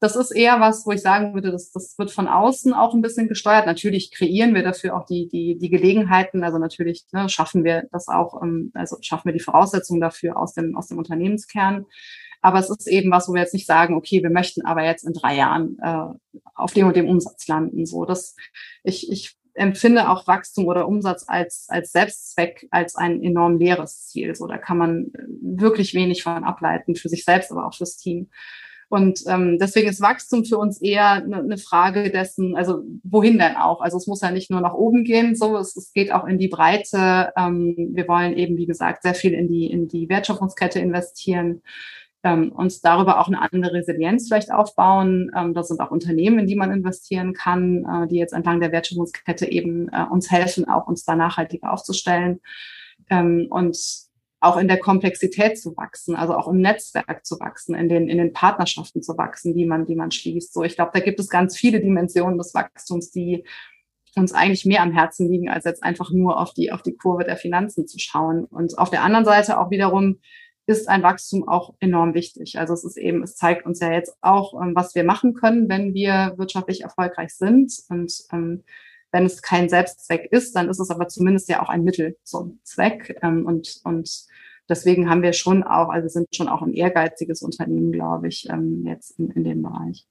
[0.00, 3.02] das ist eher was, wo ich sagen würde, das, das wird von außen auch ein
[3.02, 3.66] bisschen gesteuert.
[3.66, 6.44] Natürlich kreieren wir dafür auch die, die, die Gelegenheiten.
[6.44, 10.52] Also natürlich ne, schaffen wir das auch, ähm, also schaffen wir die Voraussetzungen dafür aus
[10.54, 11.86] dem, aus dem Unternehmenskern.
[12.42, 15.04] Aber es ist eben was, wo wir jetzt nicht sagen, okay, wir möchten aber jetzt
[15.04, 17.86] in drei Jahren äh, auf dem und dem Umsatz landen.
[17.86, 18.36] So, das,
[18.82, 24.34] ich, ich empfinde auch Wachstum oder Umsatz als, als Selbstzweck, als ein enorm leeres Ziel.
[24.34, 28.28] So, da kann man wirklich wenig von ableiten, für sich selbst, aber auch fürs Team.
[28.88, 33.56] Und ähm, deswegen ist Wachstum für uns eher eine, eine Frage dessen, also wohin denn
[33.56, 33.80] auch?
[33.80, 36.38] Also es muss ja nicht nur nach oben gehen, so es, es geht auch in
[36.38, 37.32] die Breite.
[37.36, 41.62] Ähm, wir wollen eben, wie gesagt, sehr viel in die in die Wertschöpfungskette investieren
[42.24, 45.30] ähm, uns darüber auch eine andere Resilienz vielleicht aufbauen.
[45.36, 48.72] Ähm, das sind auch Unternehmen, in die man investieren kann, äh, die jetzt entlang der
[48.72, 52.40] Wertschöpfungskette eben äh, uns helfen, auch uns da nachhaltiger aufzustellen.
[53.10, 53.76] Ähm, und
[54.44, 58.18] auch in der Komplexität zu wachsen, also auch im Netzwerk zu wachsen, in den, in
[58.18, 60.52] den Partnerschaften zu wachsen, die man, die man schließt.
[60.52, 63.44] So, ich glaube, da gibt es ganz viele Dimensionen des Wachstums, die
[64.16, 67.24] uns eigentlich mehr am Herzen liegen, als jetzt einfach nur auf die, auf die Kurve
[67.24, 68.44] der Finanzen zu schauen.
[68.44, 70.20] Und auf der anderen Seite auch wiederum
[70.66, 72.58] ist ein Wachstum auch enorm wichtig.
[72.58, 75.68] Also es ist eben, es zeigt uns ja jetzt auch, ähm, was wir machen können,
[75.68, 77.72] wenn wir wirtschaftlich erfolgreich sind.
[77.88, 78.62] Und ähm,
[79.14, 82.58] wenn es kein Selbstzweck ist, dann ist es aber zumindest ja auch ein Mittel zum
[82.64, 83.16] Zweck.
[83.22, 84.26] Ähm, und, und
[84.68, 88.84] deswegen haben wir schon auch, also sind schon auch ein ehrgeiziges Unternehmen, glaube ich, ähm,
[88.84, 90.04] jetzt in, in dem Bereich.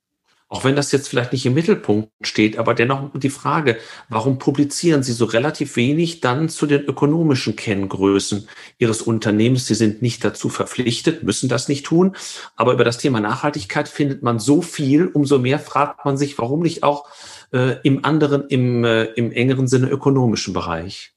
[0.53, 3.77] Auch wenn das jetzt vielleicht nicht im Mittelpunkt steht, aber dennoch die Frage,
[4.07, 8.47] warum publizieren Sie so relativ wenig dann zu den ökonomischen Kenngrößen
[8.77, 9.65] Ihres Unternehmens?
[9.65, 12.15] Sie sind nicht dazu verpflichtet, müssen das nicht tun.
[12.55, 16.59] Aber über das Thema Nachhaltigkeit findet man so viel, umso mehr fragt man sich, warum
[16.59, 17.07] nicht auch
[17.51, 21.12] äh, im anderen, im, äh, im engeren Sinne ökonomischen Bereich?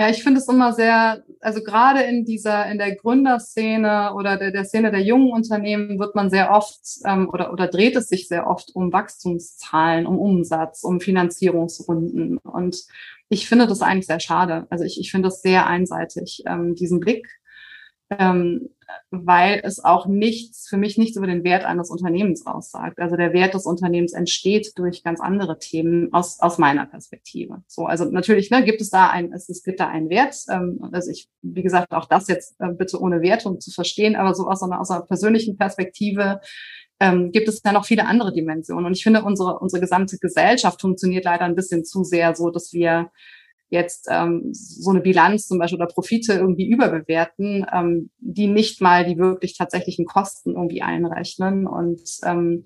[0.00, 4.52] Ja, ich finde es immer sehr, also gerade in dieser, in der Gründerszene oder der,
[4.52, 8.28] der Szene der jungen Unternehmen wird man sehr oft ähm, oder, oder dreht es sich
[8.28, 12.38] sehr oft um Wachstumszahlen, um Umsatz, um Finanzierungsrunden.
[12.38, 12.86] Und
[13.28, 14.68] ich finde das eigentlich sehr schade.
[14.70, 17.37] Also ich, ich finde das sehr einseitig, ähm, diesen Blick
[18.10, 18.68] ähm,
[19.10, 22.98] weil es auch nichts, für mich nichts über den Wert eines Unternehmens aussagt.
[22.98, 27.62] Also der Wert des Unternehmens entsteht durch ganz andere Themen aus, aus meiner Perspektive.
[27.66, 30.36] So, also natürlich ne, gibt es da ein, es, es gibt da einen Wert.
[30.50, 34.34] Ähm, also ich, wie gesagt, auch das jetzt äh, bitte ohne Wertung zu verstehen, aber
[34.34, 36.40] so aus einer, aus einer persönlichen Perspektive
[37.00, 38.86] ähm, gibt es ja noch viele andere Dimensionen.
[38.86, 42.72] Und ich finde, unsere, unsere gesamte Gesellschaft funktioniert leider ein bisschen zu sehr so, dass
[42.72, 43.10] wir
[43.70, 49.04] jetzt ähm, so eine Bilanz zum Beispiel oder Profite irgendwie überbewerten, ähm, die nicht mal
[49.04, 52.64] die wirklich tatsächlichen Kosten irgendwie einrechnen und ähm,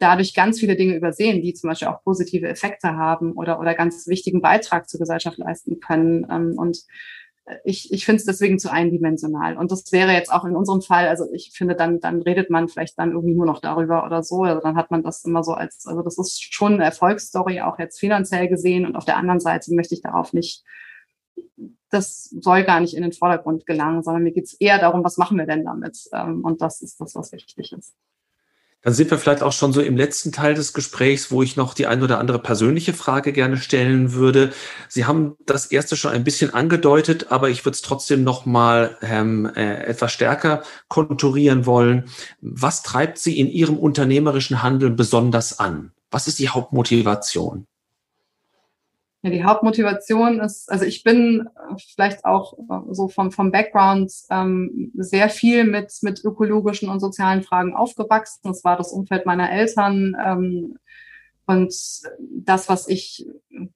[0.00, 4.06] dadurch ganz viele Dinge übersehen, die zum Beispiel auch positive Effekte haben oder, oder ganz
[4.08, 6.26] wichtigen Beitrag zur Gesellschaft leisten können.
[6.30, 6.78] Ähm, und
[7.64, 9.56] ich, ich finde es deswegen zu eindimensional.
[9.56, 12.68] Und das wäre jetzt auch in unserem Fall, also ich finde, dann, dann redet man
[12.68, 14.44] vielleicht dann irgendwie nur noch darüber oder so.
[14.44, 17.78] Also dann hat man das immer so als, also das ist schon eine Erfolgsstory, auch
[17.78, 18.86] jetzt finanziell gesehen.
[18.86, 20.64] Und auf der anderen Seite möchte ich darauf nicht,
[21.90, 25.16] das soll gar nicht in den Vordergrund gelangen, sondern mir geht es eher darum, was
[25.16, 25.98] machen wir denn damit?
[26.12, 27.94] Ähm, und das ist das, was wichtig ist.
[28.82, 31.74] Dann sind wir vielleicht auch schon so im letzten Teil des Gesprächs, wo ich noch
[31.74, 34.52] die ein oder andere persönliche Frage gerne stellen würde.
[34.88, 38.96] Sie haben das erste schon ein bisschen angedeutet, aber ich würde es trotzdem noch mal
[39.02, 42.08] ähm, äh, etwas stärker konturieren wollen.
[42.40, 45.92] Was treibt Sie in Ihrem unternehmerischen Handeln besonders an?
[46.10, 47.66] Was ist die Hauptmotivation?
[49.22, 54.10] Ja, die Hauptmotivation ist, also ich bin äh, vielleicht auch äh, so vom, vom Background
[54.30, 58.40] ähm, sehr viel mit, mit ökologischen und sozialen Fragen aufgewachsen.
[58.44, 60.16] Das war das Umfeld meiner Eltern.
[60.24, 60.78] Ähm,
[61.50, 61.74] und
[62.30, 63.26] das, was ich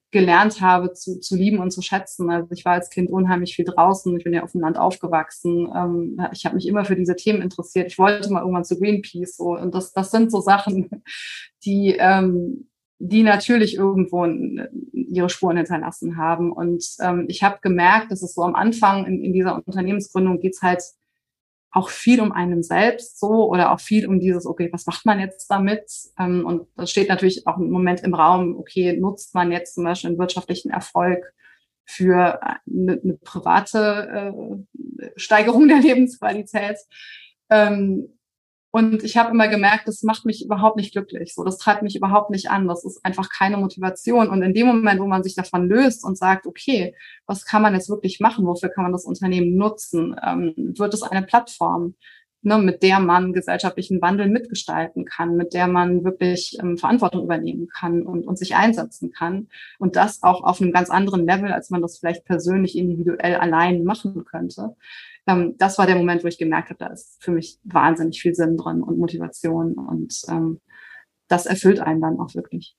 [0.09, 2.31] gelernt habe zu, zu lieben und zu schätzen.
[2.31, 4.17] Also ich war als Kind unheimlich viel draußen.
[4.17, 5.69] Ich bin ja auf dem Land aufgewachsen.
[5.75, 7.87] Ähm, ich habe mich immer für diese Themen interessiert.
[7.87, 9.39] Ich wollte mal irgendwann zu Greenpeace.
[9.39, 11.03] Und das, das sind so Sachen,
[11.65, 12.69] die, ähm,
[12.99, 14.25] die natürlich irgendwo
[14.93, 16.51] ihre Spuren hinterlassen haben.
[16.51, 20.61] Und ähm, ich habe gemerkt, dass es so am Anfang in, in dieser Unternehmensgründung geht's
[20.61, 20.81] halt
[21.75, 25.19] auch viel um einen selbst so oder auch viel um dieses, okay, was macht man
[25.19, 25.83] jetzt damit?
[26.17, 29.83] Ähm, und das steht natürlich auch im Moment im Raum, okay, nutzt man jetzt zum
[29.83, 31.33] Beispiel einen wirtschaftlichen Erfolg
[31.83, 36.77] für eine, eine private äh, Steigerung der Lebensqualität?
[37.49, 38.14] Ähm,
[38.75, 41.33] und ich habe immer gemerkt, das macht mich überhaupt nicht glücklich.
[41.33, 42.67] So, das treibt mich überhaupt nicht an.
[42.67, 44.27] Das ist einfach keine Motivation.
[44.27, 46.93] Und in dem Moment, wo man sich davon löst und sagt, okay,
[47.25, 48.45] was kann man jetzt wirklich machen?
[48.45, 50.13] Wofür kann man das Unternehmen nutzen?
[50.21, 51.95] Ähm, wird es eine Plattform,
[52.41, 57.69] ne, mit der man gesellschaftlichen Wandel mitgestalten kann, mit der man wirklich ähm, Verantwortung übernehmen
[57.73, 59.47] kann und, und sich einsetzen kann.
[59.79, 63.85] Und das auch auf einem ganz anderen Level, als man das vielleicht persönlich individuell allein
[63.85, 64.75] machen könnte
[65.27, 68.35] ähm, das war der Moment, wo ich gemerkt habe, da ist für mich wahnsinnig viel
[68.35, 70.61] Sinn drin und Motivation und ähm,
[71.27, 72.75] das erfüllt einen dann auch wirklich.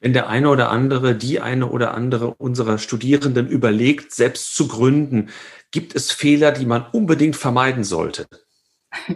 [0.00, 5.28] Wenn der eine oder andere, die eine oder andere unserer Studierenden überlegt, selbst zu gründen,
[5.70, 8.26] gibt es Fehler, die man unbedingt vermeiden sollte?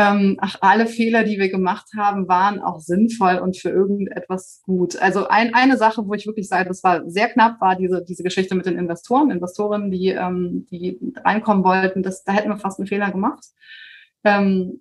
[0.00, 4.96] ähm, ach, alle Fehler, die wir gemacht haben, waren auch sinnvoll und für irgendetwas gut.
[4.96, 8.22] Also ein, eine Sache, wo ich wirklich sage, das war sehr knapp, war diese, diese
[8.22, 12.02] Geschichte mit den Investoren, Investorinnen, die, ähm, die reinkommen wollten.
[12.02, 13.44] Das, da hätten wir fast einen Fehler gemacht.
[14.24, 14.80] Ähm,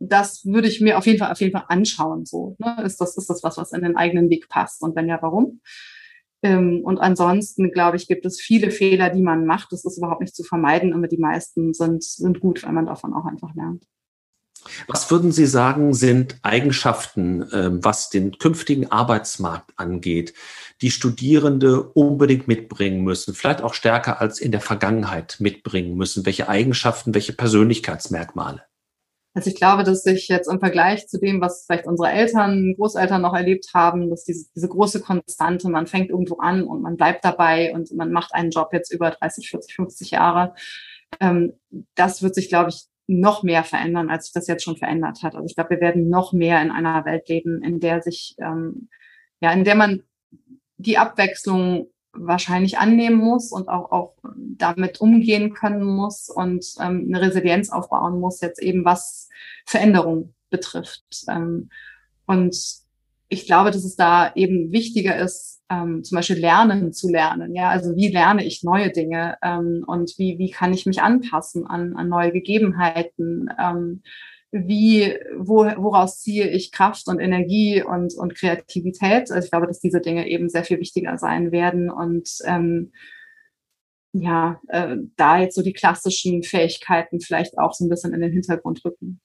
[0.00, 2.26] das würde ich mir auf jeden Fall, auf jeden Fall anschauen.
[2.26, 2.82] So, ne?
[2.84, 4.82] ist das, ist das was, was in den eigenen Weg passt?
[4.82, 5.60] Und wenn ja, warum?
[6.42, 9.70] Ähm, und ansonsten, glaube ich, gibt es viele Fehler, die man macht.
[9.70, 13.14] Das ist überhaupt nicht zu vermeiden, aber die meisten sind, sind gut, weil man davon
[13.14, 13.86] auch einfach lernt.
[14.88, 20.34] Was würden Sie sagen, sind Eigenschaften, ähm, was den künftigen Arbeitsmarkt angeht,
[20.82, 26.26] die Studierende unbedingt mitbringen müssen, vielleicht auch stärker als in der Vergangenheit mitbringen müssen?
[26.26, 28.62] Welche Eigenschaften, welche Persönlichkeitsmerkmale?
[29.36, 33.20] Also ich glaube, dass sich jetzt im Vergleich zu dem, was vielleicht unsere Eltern, Großeltern
[33.20, 37.22] noch erlebt haben, dass diese, diese große Konstante, man fängt irgendwo an und man bleibt
[37.22, 40.54] dabei und man macht einen Job jetzt über 30, 40, 50 Jahre,
[41.20, 41.52] ähm,
[41.94, 45.34] das wird sich, glaube ich, noch mehr verändern, als sich das jetzt schon verändert hat.
[45.34, 48.88] Also ich glaube, wir werden noch mehr in einer Welt leben, in der sich, ähm,
[49.40, 50.02] ja, in der man
[50.76, 57.20] die Abwechslung wahrscheinlich annehmen muss und auch, auch damit umgehen können muss und ähm, eine
[57.20, 59.28] Resilienz aufbauen muss, jetzt eben was
[59.66, 61.24] Veränderung betrifft.
[61.28, 61.70] Ähm,
[62.26, 62.56] und
[63.28, 67.54] ich glaube, dass es da eben wichtiger ist, ähm, zum Beispiel lernen zu lernen.
[67.54, 71.66] Ja, also wie lerne ich neue Dinge ähm, und wie, wie kann ich mich anpassen
[71.66, 73.48] an, an neue Gegebenheiten?
[73.58, 74.02] Ähm,
[74.52, 79.30] wie, wo, woraus ziehe ich Kraft und Energie und, und Kreativität?
[79.30, 82.92] Also ich glaube, dass diese Dinge eben sehr viel wichtiger sein werden und ähm,
[84.12, 88.32] ja, äh, da jetzt so die klassischen Fähigkeiten vielleicht auch so ein bisschen in den
[88.32, 89.20] Hintergrund rücken.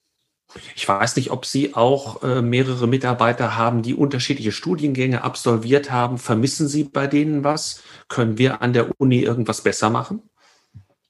[0.76, 6.18] Ich weiß nicht, ob Sie auch äh, mehrere Mitarbeiter haben, die unterschiedliche Studiengänge absolviert haben.
[6.18, 7.82] Vermissen Sie bei denen was?
[8.08, 10.22] Können wir an der Uni irgendwas besser machen?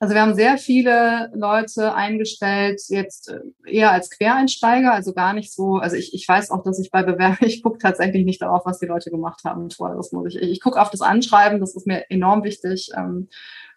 [0.02, 5.54] Also wir haben sehr viele Leute eingestellt, jetzt äh, eher als Quereinsteiger, also gar nicht
[5.54, 8.66] so, also ich, ich weiß auch, dass ich bei Bewerbung, ich gucke tatsächlich nicht darauf,
[8.66, 9.70] was die Leute gemacht haben.
[9.70, 10.42] Das muss ich.
[10.42, 12.90] Ich, ich gucke auf das Anschreiben, das ist mir enorm wichtig.
[12.98, 13.30] Ähm,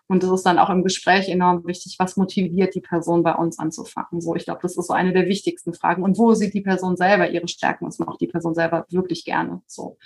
[0.06, 3.58] und das ist dann auch im Gespräch enorm wichtig, was motiviert die Person bei uns
[3.58, 4.20] anzufangen.
[4.20, 6.02] So, ich glaube, das ist so eine der wichtigsten Fragen.
[6.02, 7.86] Und wo sieht die Person selber ihre Stärken?
[7.86, 9.62] Was macht die Person selber wirklich gerne?
[9.66, 9.96] So.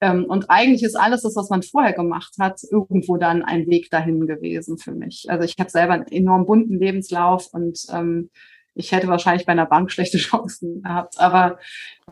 [0.00, 3.90] Ähm, und eigentlich ist alles das, was man vorher gemacht hat, irgendwo dann ein Weg
[3.90, 5.26] dahin gewesen für mich.
[5.28, 8.30] Also ich habe selber einen enorm bunten Lebenslauf und ähm,
[8.74, 11.18] ich hätte wahrscheinlich bei einer Bank schlechte Chancen gehabt.
[11.18, 11.58] Aber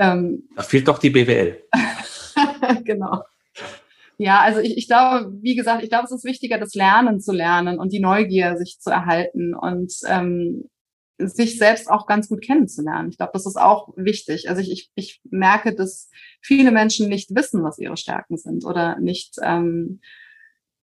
[0.00, 1.62] ähm, da fehlt doch die BWL.
[2.84, 3.22] genau.
[4.22, 7.32] Ja, also ich, ich glaube, wie gesagt, ich glaube, es ist wichtiger, das Lernen zu
[7.32, 10.68] lernen und die Neugier sich zu erhalten und ähm,
[11.16, 13.08] sich selbst auch ganz gut kennenzulernen.
[13.08, 14.50] Ich glaube, das ist auch wichtig.
[14.50, 16.10] Also ich, ich, ich merke, dass
[16.42, 20.02] viele Menschen nicht wissen, was ihre Stärken sind oder nicht, ähm,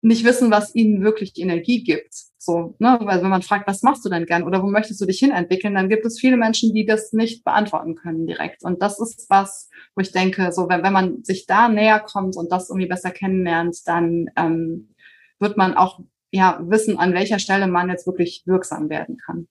[0.02, 2.31] nicht wissen, was ihnen wirklich Energie gibt.
[2.44, 2.98] So, ne?
[3.04, 5.76] Weil wenn man fragt, was machst du denn gern oder wo möchtest du dich hinentwickeln,
[5.76, 8.64] dann gibt es viele Menschen, die das nicht beantworten können direkt.
[8.64, 12.36] Und das ist was, wo ich denke, so wenn, wenn man sich da näher kommt
[12.38, 14.96] und das irgendwie besser kennenlernt, dann ähm,
[15.38, 16.00] wird man auch
[16.32, 19.48] ja wissen, an welcher Stelle man jetzt wirklich wirksam werden kann.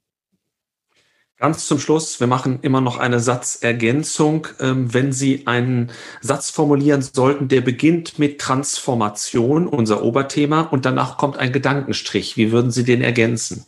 [1.41, 4.47] Ganz zum Schluss, wir machen immer noch eine Satzergänzung.
[4.61, 11.17] Ähm, wenn Sie einen Satz formulieren sollten, der beginnt mit Transformation, unser Oberthema, und danach
[11.17, 13.65] kommt ein Gedankenstrich, wie würden Sie den ergänzen?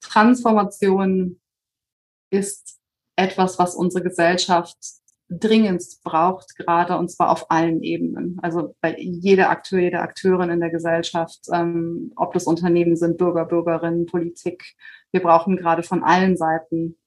[0.00, 1.40] Transformation
[2.30, 2.78] ist
[3.16, 4.76] etwas, was unsere Gesellschaft
[5.28, 8.38] dringendst braucht, gerade und zwar auf allen Ebenen.
[8.42, 13.44] Also bei jeder Akteur, jeder Akteurin in der Gesellschaft, ähm, ob das Unternehmen sind, Bürger,
[13.44, 14.76] Bürgerinnen, Politik,
[15.16, 16.98] wir brauchen gerade von allen Seiten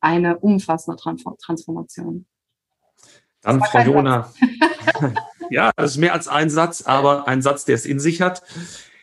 [0.00, 2.24] eine umfassende Transformation.
[3.42, 4.32] Dann, Frau Jona,
[5.50, 8.42] ja, das ist mehr als ein Satz, aber ein Satz, der es in sich hat.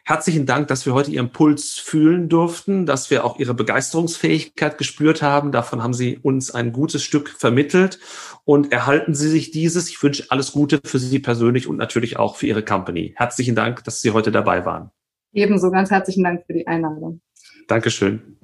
[0.05, 5.21] Herzlichen Dank, dass wir heute Ihren Puls fühlen durften, dass wir auch Ihre Begeisterungsfähigkeit gespürt
[5.21, 5.51] haben.
[5.51, 7.99] Davon haben Sie uns ein gutes Stück vermittelt
[8.43, 9.87] und erhalten Sie sich dieses.
[9.89, 13.13] Ich wünsche alles Gute für Sie persönlich und natürlich auch für Ihre Company.
[13.17, 14.89] Herzlichen Dank, dass Sie heute dabei waren.
[15.31, 17.21] Ebenso ganz herzlichen Dank für die Einladung.
[17.67, 18.36] Dankeschön.